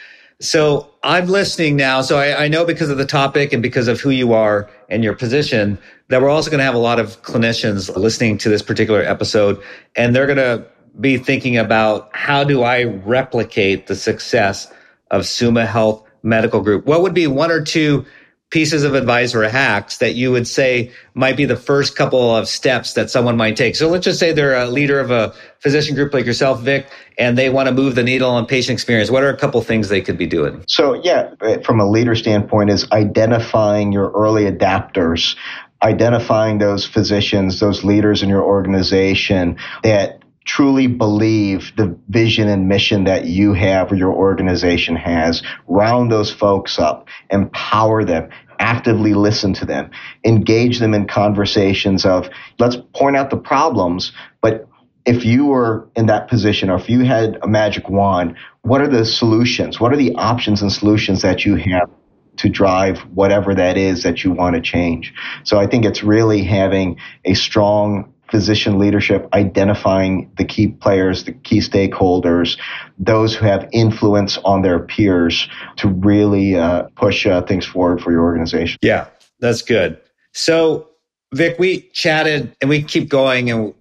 So 0.41 0.91
I'm 1.03 1.27
listening 1.27 1.77
now. 1.77 2.03
So 2.03 2.19
I, 2.19 2.45
I, 2.45 2.49
know 2.49 2.67
because 2.67 2.91
of 2.91 2.99
the 2.99 3.07
topic 3.07 3.55
and 3.55 3.63
because 3.63 3.89
of 3.89 4.03
who 4.03 4.11
you 4.11 4.35
are 4.35 4.69
and 4.91 5.03
your 5.03 5.15
position 5.15 5.79
that 6.09 6.23
we're 6.23 6.31
also 6.31 6.51
going 6.51 6.59
to 6.59 6.65
have 6.65 6.75
a 6.75 6.79
lot 6.79 6.99
of 6.99 7.23
clinicians 7.23 7.95
listening 7.97 8.39
to 8.39 8.49
this 8.49 8.63
particular 8.63 9.03
episode 9.03 9.63
and 9.97 10.15
they're 10.15 10.27
going 10.27 10.37
to 10.39 10.67
be 11.01 11.19
thinking 11.19 11.57
about 11.57 12.11
how 12.13 12.45
do 12.45 12.63
I 12.63 12.85
replicate 12.85 13.87
the 13.87 13.97
success 13.97 14.73
of 15.11 15.27
Summa 15.27 15.67
Health 15.67 16.05
Medical 16.23 16.61
Group? 16.61 16.87
What 16.87 17.03
would 17.03 17.15
be 17.15 17.27
one 17.27 17.51
or 17.51 17.63
two 17.63 18.07
pieces 18.51 18.85
of 18.85 18.95
advice 18.95 19.35
or 19.35 19.43
hacks 19.49 19.99
that 19.99 20.15
you 20.15 20.31
would 20.31 20.47
say 20.47 20.93
might 21.15 21.37
be 21.37 21.45
the 21.45 21.57
first 21.57 21.97
couple 21.97 22.35
of 22.35 22.49
steps 22.49 22.95
that 22.95 23.11
someone 23.11 23.37
might 23.37 23.57
take? 23.57 23.77
So 23.77 23.89
let's 23.89 24.05
just 24.05 24.19
say 24.19 24.33
they're 24.33 24.57
a 24.57 24.69
leader 24.69 25.01
of 25.01 25.11
a 25.11 25.35
physician 25.59 25.95
group 25.95 26.15
like 26.15 26.25
yourself, 26.25 26.61
Vic, 26.63 26.87
and 27.19 27.37
they 27.37 27.51
want 27.51 27.69
to 27.69 27.75
move 27.75 27.95
the 27.95 28.05
needle 28.05 28.31
on 28.31 28.47
patient 28.47 28.75
experience. 28.75 29.11
What 29.11 29.23
are 29.23 29.29
a 29.29 29.37
couple 29.37 29.61
things 29.63 29.89
they 29.89 30.01
could 30.01 30.17
be 30.17 30.27
doing? 30.27 30.65
So, 30.69 30.95
yeah, 31.03 31.35
from 31.65 31.81
a 31.81 31.89
leader 31.89 32.15
standpoint, 32.15 32.71
is 32.71 32.91
identifying 32.91 33.93
your 33.93 34.11
early 34.13 34.51
adapters 34.51 35.37
identifying 35.83 36.59
those 36.59 36.87
physicians, 36.87 37.61
those 37.61 37.85
leaders 37.85 38.23
in 38.23 38.29
your 38.29 38.43
organization 38.43 39.57
that 39.83 40.23
truly 40.45 40.87
believe 40.87 41.73
the 41.77 41.97
vision 42.09 42.49
and 42.49 42.69
mission 42.69 43.05
that 43.05 43.27
you 43.27 43.53
have 43.53 43.91
or 43.91 43.97
your 43.97 44.13
organization 44.13 44.97
has. 44.97 45.43
Round 45.67 46.11
those 46.11 46.33
folks 46.33 46.79
up, 46.79 47.09
empower 47.31 48.05
them, 48.05 48.29
actively 48.59 49.13
listen 49.13 49.53
to 49.55 49.67
them, 49.67 49.91
engage 50.25 50.79
them 50.79 50.95
in 50.95 51.07
conversations 51.07 52.07
of 52.07 52.31
let's 52.59 52.77
point 52.95 53.17
out 53.17 53.31
the 53.31 53.37
problems, 53.37 54.13
but 54.41 54.69
if 55.05 55.25
you 55.25 55.47
were 55.47 55.89
in 55.95 56.07
that 56.07 56.29
position 56.29 56.69
or 56.69 56.77
if 56.77 56.89
you 56.89 57.05
had 57.05 57.39
a 57.43 57.47
magic 57.47 57.89
wand, 57.89 58.37
what 58.63 58.81
are 58.81 58.89
the 58.89 59.05
solutions? 59.05 59.81
What 59.81 59.93
are 59.93 59.97
the 59.97 60.15
options 60.17 60.63
and 60.63 60.73
solutions 60.73 61.23
that 61.23 61.45
you 61.45 61.55
have 61.57 61.91
to 62.37 62.49
drive 62.49 62.99
whatever 63.15 63.55
that 63.55 63.77
is 63.77 64.03
that 64.03 64.25
you 64.25 64.33
want 64.33 64.57
to 64.57 64.63
change? 64.63 65.15
So 65.45 65.59
I 65.59 65.67
think 65.67 65.85
it's 65.85 66.03
really 66.03 66.43
having 66.43 66.99
a 67.25 67.35
strong 67.35 68.13
physician 68.31 68.79
leadership, 68.79 69.29
identifying 69.33 70.31
the 70.37 70.45
key 70.45 70.69
players, 70.69 71.25
the 71.25 71.33
key 71.33 71.59
stakeholders, 71.59 72.59
those 72.99 73.35
who 73.35 73.47
have 73.47 73.69
influence 73.73 74.37
on 74.39 74.63
their 74.63 74.81
peers 74.81 75.49
to 75.77 75.89
really 75.89 76.57
uh, 76.57 76.85
push 76.97 77.27
uh, 77.27 77.43
things 77.43 77.65
forward 77.65 78.01
for 78.01 78.11
your 78.11 78.23
organization. 78.23 78.79
Yeah, 78.83 79.07
that's 79.39 79.63
good. 79.63 80.01
So, 80.33 80.89
Vic, 81.33 81.59
we 81.59 81.83
chatted 81.93 82.55
and 82.61 82.69
we 82.69 82.83
keep 82.83 83.09
going 83.09 83.51
and 83.51 83.75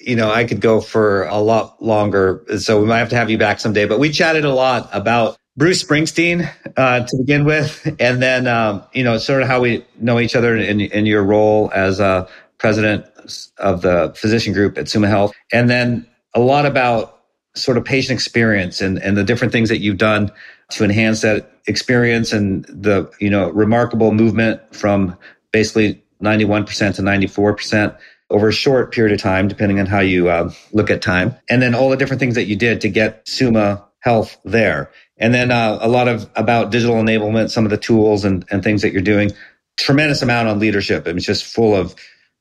you 0.00 0.16
know, 0.16 0.30
I 0.30 0.44
could 0.44 0.60
go 0.60 0.80
for 0.80 1.24
a 1.24 1.38
lot 1.38 1.82
longer. 1.82 2.44
So 2.58 2.80
we 2.80 2.86
might 2.86 2.98
have 2.98 3.10
to 3.10 3.16
have 3.16 3.30
you 3.30 3.38
back 3.38 3.60
someday, 3.60 3.86
but 3.86 3.98
we 3.98 4.10
chatted 4.10 4.44
a 4.44 4.52
lot 4.52 4.88
about 4.92 5.36
Bruce 5.60 5.84
Springsteen 5.84 6.50
uh, 6.78 7.04
to 7.06 7.16
begin 7.18 7.44
with, 7.44 7.86
and 8.00 8.22
then 8.22 8.46
um, 8.46 8.82
you 8.94 9.04
know 9.04 9.18
sort 9.18 9.42
of 9.42 9.48
how 9.48 9.60
we 9.60 9.84
know 10.00 10.18
each 10.18 10.34
other 10.34 10.56
in, 10.56 10.80
in 10.80 11.04
your 11.04 11.22
role 11.22 11.70
as 11.74 12.00
president 12.56 13.04
of 13.58 13.82
the 13.82 14.10
physician 14.16 14.54
group 14.54 14.78
at 14.78 14.88
Summa 14.88 15.06
Health, 15.06 15.34
and 15.52 15.68
then 15.68 16.06
a 16.34 16.40
lot 16.40 16.64
about 16.64 17.20
sort 17.54 17.76
of 17.76 17.84
patient 17.84 18.16
experience 18.16 18.80
and, 18.80 19.02
and 19.02 19.18
the 19.18 19.24
different 19.24 19.52
things 19.52 19.68
that 19.68 19.80
you've 19.80 19.98
done 19.98 20.32
to 20.70 20.82
enhance 20.82 21.20
that 21.20 21.52
experience 21.66 22.32
and 22.32 22.64
the 22.64 23.10
you 23.20 23.28
know 23.28 23.50
remarkable 23.50 24.12
movement 24.12 24.62
from 24.74 25.14
basically 25.52 26.02
91% 26.22 26.94
to 26.94 27.02
94% 27.02 27.98
over 28.30 28.48
a 28.48 28.52
short 28.52 28.94
period 28.94 29.12
of 29.12 29.20
time, 29.20 29.46
depending 29.46 29.78
on 29.78 29.84
how 29.84 30.00
you 30.00 30.30
uh, 30.30 30.50
look 30.72 30.88
at 30.88 31.02
time, 31.02 31.36
and 31.50 31.60
then 31.60 31.74
all 31.74 31.90
the 31.90 31.98
different 31.98 32.18
things 32.18 32.34
that 32.34 32.44
you 32.44 32.56
did 32.56 32.80
to 32.80 32.88
get 32.88 33.28
Summa 33.28 33.84
Health 34.00 34.38
there, 34.44 34.90
and 35.18 35.34
then 35.34 35.50
uh, 35.50 35.78
a 35.80 35.88
lot 35.88 36.08
of 36.08 36.28
about 36.36 36.70
digital 36.70 36.96
enablement, 36.96 37.50
some 37.50 37.64
of 37.64 37.70
the 37.70 37.76
tools 37.76 38.24
and, 38.24 38.44
and 38.50 38.62
things 38.62 38.82
that 38.82 38.92
you're 38.92 39.02
doing. 39.02 39.30
Tremendous 39.78 40.22
amount 40.22 40.48
on 40.48 40.58
leadership. 40.58 41.06
It's 41.06 41.26
just 41.26 41.44
full 41.44 41.74
of 41.74 41.94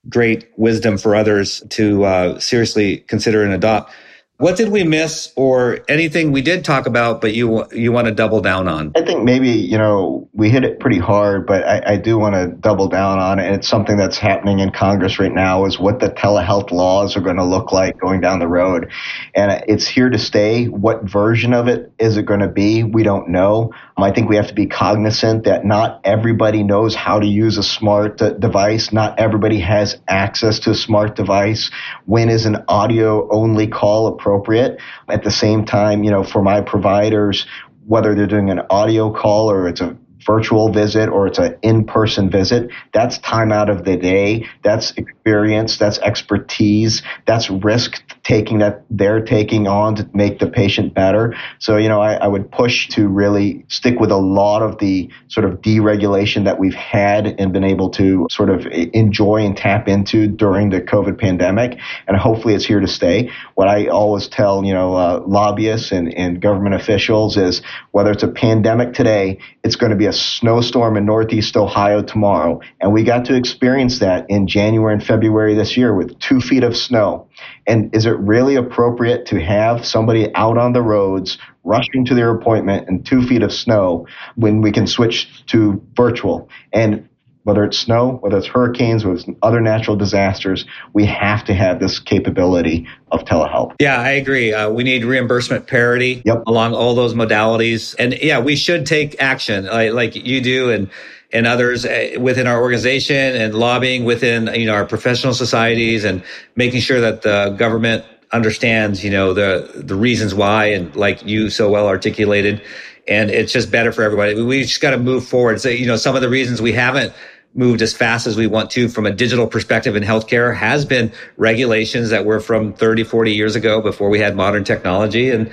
great 0.07 0.49
wisdom 0.57 0.97
for 0.97 1.15
others 1.15 1.61
to 1.71 2.03
uh, 2.05 2.39
seriously 2.39 2.97
consider 2.97 3.43
and 3.43 3.53
adopt. 3.53 3.91
What 4.39 4.55
did 4.55 4.69
we 4.69 4.85
miss, 4.85 5.33
or 5.35 5.79
anything 5.89 6.31
we 6.31 6.41
did 6.41 6.63
talk 6.63 6.87
about, 6.87 7.19
but 7.19 7.33
you 7.33 7.65
you 7.73 7.91
want 7.91 8.07
to 8.07 8.13
double 8.13 8.39
down 8.39 8.69
on? 8.69 8.93
I 8.95 9.01
think 9.01 9.25
maybe 9.25 9.49
you 9.49 9.77
know 9.77 10.29
we 10.31 10.49
hit 10.49 10.63
it 10.63 10.79
pretty 10.79 10.97
hard, 10.97 11.45
but 11.45 11.67
I, 11.67 11.95
I 11.95 11.97
do 11.97 12.17
want 12.17 12.35
to 12.35 12.47
double 12.47 12.87
down 12.87 13.19
on 13.19 13.39
it. 13.39 13.47
And 13.47 13.55
it's 13.55 13.67
something 13.67 13.97
that's 13.97 14.17
happening 14.17 14.59
in 14.59 14.71
Congress 14.71 15.19
right 15.19 15.33
now 15.33 15.65
is 15.65 15.77
what 15.77 15.99
the 15.99 16.09
telehealth 16.09 16.71
laws 16.71 17.17
are 17.17 17.19
going 17.19 17.35
to 17.35 17.43
look 17.43 17.73
like 17.73 17.99
going 17.99 18.21
down 18.21 18.39
the 18.39 18.47
road, 18.47 18.89
and 19.35 19.61
it's 19.67 19.85
here 19.85 20.09
to 20.09 20.17
stay. 20.17 20.67
What 20.69 21.03
version 21.03 21.53
of 21.53 21.67
it 21.67 21.91
is 21.99 22.15
it 22.15 22.23
going 22.23 22.39
to 22.39 22.47
be? 22.47 22.85
We 22.85 23.03
don't 23.03 23.27
know. 23.27 23.73
I 24.03 24.11
think 24.11 24.29
we 24.29 24.35
have 24.35 24.47
to 24.47 24.53
be 24.53 24.65
cognizant 24.65 25.45
that 25.45 25.65
not 25.65 26.01
everybody 26.03 26.63
knows 26.63 26.95
how 26.95 27.19
to 27.19 27.25
use 27.25 27.57
a 27.57 27.63
smart 27.63 28.21
uh, 28.21 28.31
device. 28.31 28.91
Not 28.91 29.19
everybody 29.19 29.59
has 29.59 29.99
access 30.07 30.59
to 30.59 30.71
a 30.71 30.75
smart 30.75 31.15
device. 31.15 31.71
When 32.05 32.29
is 32.29 32.45
an 32.45 32.63
audio 32.67 33.29
only 33.29 33.67
call 33.67 34.07
appropriate? 34.07 34.79
At 35.07 35.23
the 35.23 35.31
same 35.31 35.65
time, 35.65 36.03
you 36.03 36.11
know, 36.11 36.23
for 36.23 36.41
my 36.41 36.61
providers, 36.61 37.45
whether 37.87 38.13
they're 38.15 38.27
doing 38.27 38.49
an 38.49 38.61
audio 38.69 39.11
call 39.11 39.49
or 39.49 39.67
it's 39.67 39.81
a 39.81 39.97
virtual 40.25 40.71
visit 40.71 41.09
or 41.09 41.27
it's 41.27 41.39
an 41.39 41.57
in-person 41.61 42.29
visit 42.29 42.69
that's 42.93 43.17
time 43.19 43.51
out 43.51 43.69
of 43.69 43.85
the 43.85 43.95
day 43.95 44.45
that's 44.63 44.91
experience 44.91 45.77
that's 45.77 45.97
expertise 45.99 47.01
that's 47.25 47.49
risk 47.49 48.03
taking 48.29 48.59
that 48.59 48.83
they're 48.91 49.25
taking 49.25 49.65
on 49.65 49.95
to 49.95 50.07
make 50.13 50.37
the 50.37 50.45
patient 50.45 50.93
better. 50.93 51.35
So, 51.57 51.77
you 51.77 51.89
know, 51.89 51.99
I, 51.99 52.13
I, 52.13 52.27
would 52.27 52.51
push 52.51 52.87
to 52.89 53.07
really 53.07 53.65
stick 53.69 53.99
with 53.99 54.11
a 54.11 54.17
lot 54.17 54.61
of 54.61 54.77
the 54.77 55.09
sort 55.29 55.45
of 55.47 55.61
deregulation 55.61 56.43
that 56.43 56.59
we've 56.59 56.75
had 56.75 57.25
and 57.39 57.51
been 57.51 57.63
able 57.63 57.89
to 57.89 58.27
sort 58.29 58.51
of 58.51 58.67
enjoy 58.67 59.37
and 59.37 59.57
tap 59.57 59.87
into 59.87 60.27
during 60.27 60.69
the 60.69 60.79
COVID 60.79 61.19
pandemic. 61.19 61.79
And 62.07 62.15
hopefully 62.17 62.53
it's 62.53 62.65
here 62.65 62.79
to 62.79 62.87
stay. 62.87 63.31
What 63.55 63.67
I 63.67 63.87
always 63.87 64.27
tell, 64.27 64.63
you 64.63 64.75
know, 64.75 64.93
uh, 64.93 65.23
lobbyists 65.25 65.91
and, 65.91 66.13
and 66.13 66.39
government 66.39 66.75
officials 66.75 67.35
is 67.35 67.63
whether 67.93 68.11
it's 68.11 68.21
a 68.21 68.27
pandemic 68.27 68.93
today, 68.93 69.39
it's 69.63 69.75
going 69.75 69.89
to 69.89 69.97
be 69.97 70.05
a 70.05 70.13
snowstorm 70.13 70.97
in 70.97 71.05
Northeast 71.05 71.57
Ohio 71.57 72.03
tomorrow. 72.03 72.61
And 72.79 72.93
we 72.93 73.03
got 73.03 73.25
to 73.25 73.35
experience 73.35 73.97
that 73.99 74.29
in 74.29 74.45
January 74.45 74.93
and 74.93 75.03
February 75.03 75.55
this 75.55 75.75
year 75.75 75.95
with 75.95 76.19
two 76.19 76.39
feet 76.39 76.63
of 76.63 76.77
snow. 76.77 77.27
And 77.69 77.95
is 77.95 78.07
it 78.07 78.17
really 78.17 78.55
appropriate 78.55 79.27
to 79.27 79.39
have 79.39 79.85
somebody 79.85 80.33
out 80.33 80.57
on 80.57 80.73
the 80.73 80.81
roads 80.81 81.37
rushing 81.63 82.03
to 82.05 82.15
their 82.15 82.31
appointment 82.31 82.89
in 82.89 83.03
two 83.03 83.21
feet 83.27 83.43
of 83.43 83.53
snow 83.53 84.07
when 84.35 84.61
we 84.61 84.71
can 84.71 84.87
switch 84.87 85.45
to 85.47 85.81
virtual? 85.95 86.49
And 86.73 87.07
whether 87.43 87.63
it's 87.63 87.77
snow, 87.77 88.17
whether 88.21 88.37
it's 88.37 88.47
hurricanes, 88.47 89.05
whether 89.05 89.17
it's 89.17 89.29
other 89.41 89.61
natural 89.61 89.95
disasters, 89.95 90.65
we 90.93 91.05
have 91.05 91.43
to 91.45 91.53
have 91.53 91.79
this 91.79 91.99
capability 91.99 92.87
of 93.11 93.23
telehealth. 93.23 93.75
Yeah, 93.79 93.99
I 93.99 94.11
agree. 94.11 94.53
Uh, 94.53 94.69
we 94.69 94.83
need 94.83 95.05
reimbursement 95.05 95.67
parity 95.67 96.21
yep. 96.25 96.43
along 96.47 96.73
all 96.73 96.95
those 96.95 97.13
modalities. 97.13 97.95
And 97.97 98.13
yeah, 98.21 98.39
we 98.39 98.55
should 98.55 98.85
take 98.85 99.15
action 99.21 99.65
like, 99.65 99.93
like 99.93 100.15
you 100.15 100.41
do. 100.41 100.69
And 100.69 100.89
and 101.31 101.45
others 101.45 101.85
uh, 101.85 102.15
within 102.19 102.47
our 102.47 102.61
organization 102.61 103.35
and 103.35 103.53
lobbying 103.53 104.03
within 104.05 104.47
you 104.53 104.65
know 104.65 104.73
our 104.73 104.85
professional 104.85 105.33
societies 105.33 106.03
and 106.03 106.23
making 106.55 106.81
sure 106.81 106.99
that 107.01 107.21
the 107.21 107.55
government 107.57 108.03
understands 108.31 109.03
you 109.03 109.09
know 109.09 109.33
the 109.33 109.71
the 109.75 109.95
reasons 109.95 110.33
why 110.33 110.65
and 110.65 110.95
like 110.95 111.25
you 111.25 111.49
so 111.49 111.69
well 111.69 111.87
articulated. 111.87 112.61
And 113.07 113.31
it's 113.31 113.51
just 113.51 113.71
better 113.71 113.91
for 113.91 114.03
everybody. 114.03 114.39
We 114.39 114.61
just 114.61 114.81
got 114.81 114.91
to 114.91 114.99
move 114.99 115.25
forward. 115.25 115.59
So 115.59 115.69
you 115.69 115.87
know 115.87 115.95
some 115.95 116.15
of 116.15 116.21
the 116.21 116.29
reasons 116.29 116.61
we 116.61 116.73
haven't 116.73 117.13
moved 117.55 117.81
as 117.81 117.93
fast 117.93 118.27
as 118.27 118.37
we 118.37 118.45
want 118.45 118.69
to 118.71 118.87
from 118.87 119.05
a 119.05 119.11
digital 119.11 119.47
perspective 119.47 119.95
in 119.95 120.03
healthcare 120.03 120.55
has 120.55 120.85
been 120.85 121.11
regulations 121.35 122.11
that 122.11 122.23
were 122.23 122.39
from 122.39 122.73
30, 122.73 123.03
40 123.03 123.33
years 123.33 123.55
ago 123.55 123.81
before 123.81 124.09
we 124.09 124.19
had 124.19 124.35
modern 124.35 124.63
technology 124.63 125.31
and 125.31 125.51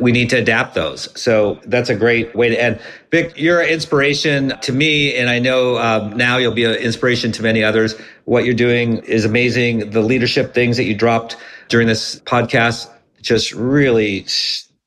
we 0.00 0.10
need 0.10 0.30
to 0.30 0.36
adapt 0.36 0.74
those. 0.74 1.08
So 1.20 1.60
that's 1.64 1.88
a 1.88 1.94
great 1.94 2.34
way 2.34 2.48
to 2.48 2.60
end. 2.60 2.80
Vic, 3.10 3.34
you're 3.36 3.60
an 3.60 3.68
inspiration 3.68 4.58
to 4.62 4.72
me. 4.72 5.14
And 5.14 5.30
I 5.30 5.38
know 5.38 5.78
um, 5.78 6.16
now 6.16 6.38
you'll 6.38 6.52
be 6.52 6.64
an 6.64 6.74
inspiration 6.74 7.30
to 7.32 7.42
many 7.42 7.62
others. 7.62 7.94
What 8.24 8.44
you're 8.44 8.54
doing 8.54 8.98
is 8.98 9.24
amazing. 9.24 9.90
The 9.90 10.02
leadership 10.02 10.52
things 10.52 10.76
that 10.78 10.84
you 10.84 10.94
dropped 10.94 11.36
during 11.68 11.86
this 11.86 12.20
podcast, 12.20 12.90
just 13.22 13.52
really 13.52 14.26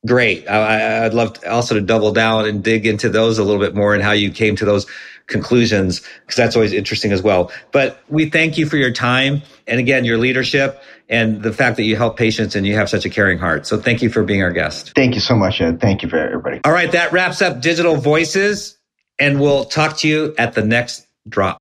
great. 0.05 0.47
I, 0.47 1.03
would 1.03 1.13
love 1.13 1.33
to 1.33 1.51
also 1.51 1.75
to 1.75 1.81
double 1.81 2.11
down 2.11 2.47
and 2.47 2.63
dig 2.63 2.85
into 2.85 3.09
those 3.09 3.37
a 3.37 3.43
little 3.43 3.61
bit 3.61 3.75
more 3.75 3.93
and 3.93 4.03
how 4.03 4.11
you 4.11 4.31
came 4.31 4.55
to 4.57 4.65
those 4.65 4.85
conclusions 5.29 6.01
because 6.21 6.35
that's 6.35 6.55
always 6.55 6.73
interesting 6.73 7.11
as 7.11 7.21
well. 7.21 7.51
But 7.71 8.01
we 8.09 8.29
thank 8.29 8.57
you 8.57 8.65
for 8.65 8.77
your 8.77 8.91
time 8.91 9.43
and 9.67 9.79
again, 9.79 10.03
your 10.03 10.17
leadership 10.17 10.81
and 11.07 11.41
the 11.41 11.53
fact 11.53 11.77
that 11.77 11.83
you 11.83 11.95
help 11.95 12.17
patients 12.17 12.55
and 12.55 12.67
you 12.67 12.75
have 12.75 12.89
such 12.89 13.05
a 13.05 13.09
caring 13.09 13.39
heart. 13.39 13.65
So 13.65 13.79
thank 13.79 14.01
you 14.01 14.09
for 14.09 14.23
being 14.23 14.43
our 14.43 14.51
guest. 14.51 14.93
Thank 14.95 15.15
you 15.15 15.21
so 15.21 15.35
much, 15.35 15.61
Ed. 15.61 15.79
Thank 15.79 16.03
you 16.03 16.09
for 16.09 16.17
everybody. 16.17 16.59
All 16.65 16.71
right. 16.71 16.91
That 16.91 17.13
wraps 17.13 17.41
up 17.41 17.61
Digital 17.61 17.95
Voices 17.95 18.77
and 19.17 19.39
we'll 19.39 19.65
talk 19.65 19.97
to 19.97 20.07
you 20.07 20.35
at 20.37 20.53
the 20.53 20.63
next 20.63 21.07
drop. 21.27 21.57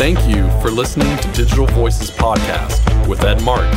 Thank 0.00 0.18
you 0.26 0.48
for 0.60 0.70
listening 0.70 1.16
to 1.18 1.28
Digital 1.32 1.66
Voices 1.66 2.10
Podcast 2.10 3.06
with 3.06 3.22
Ed 3.22 3.42
Martin. 3.42 3.70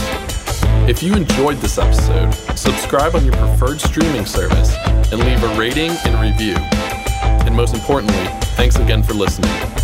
If 0.89 1.03
you 1.03 1.15
enjoyed 1.15 1.57
this 1.57 1.77
episode, 1.77 2.31
subscribe 2.57 3.15
on 3.15 3.25
your 3.25 3.35
preferred 3.35 3.81
streaming 3.81 4.25
service 4.25 4.73
and 5.11 5.19
leave 5.19 5.43
a 5.43 5.59
rating 5.59 5.91
and 6.05 6.19
review. 6.21 6.55
And 7.45 7.55
most 7.55 7.73
importantly, 7.73 8.25
thanks 8.55 8.77
again 8.77 9.03
for 9.03 9.13
listening. 9.13 9.82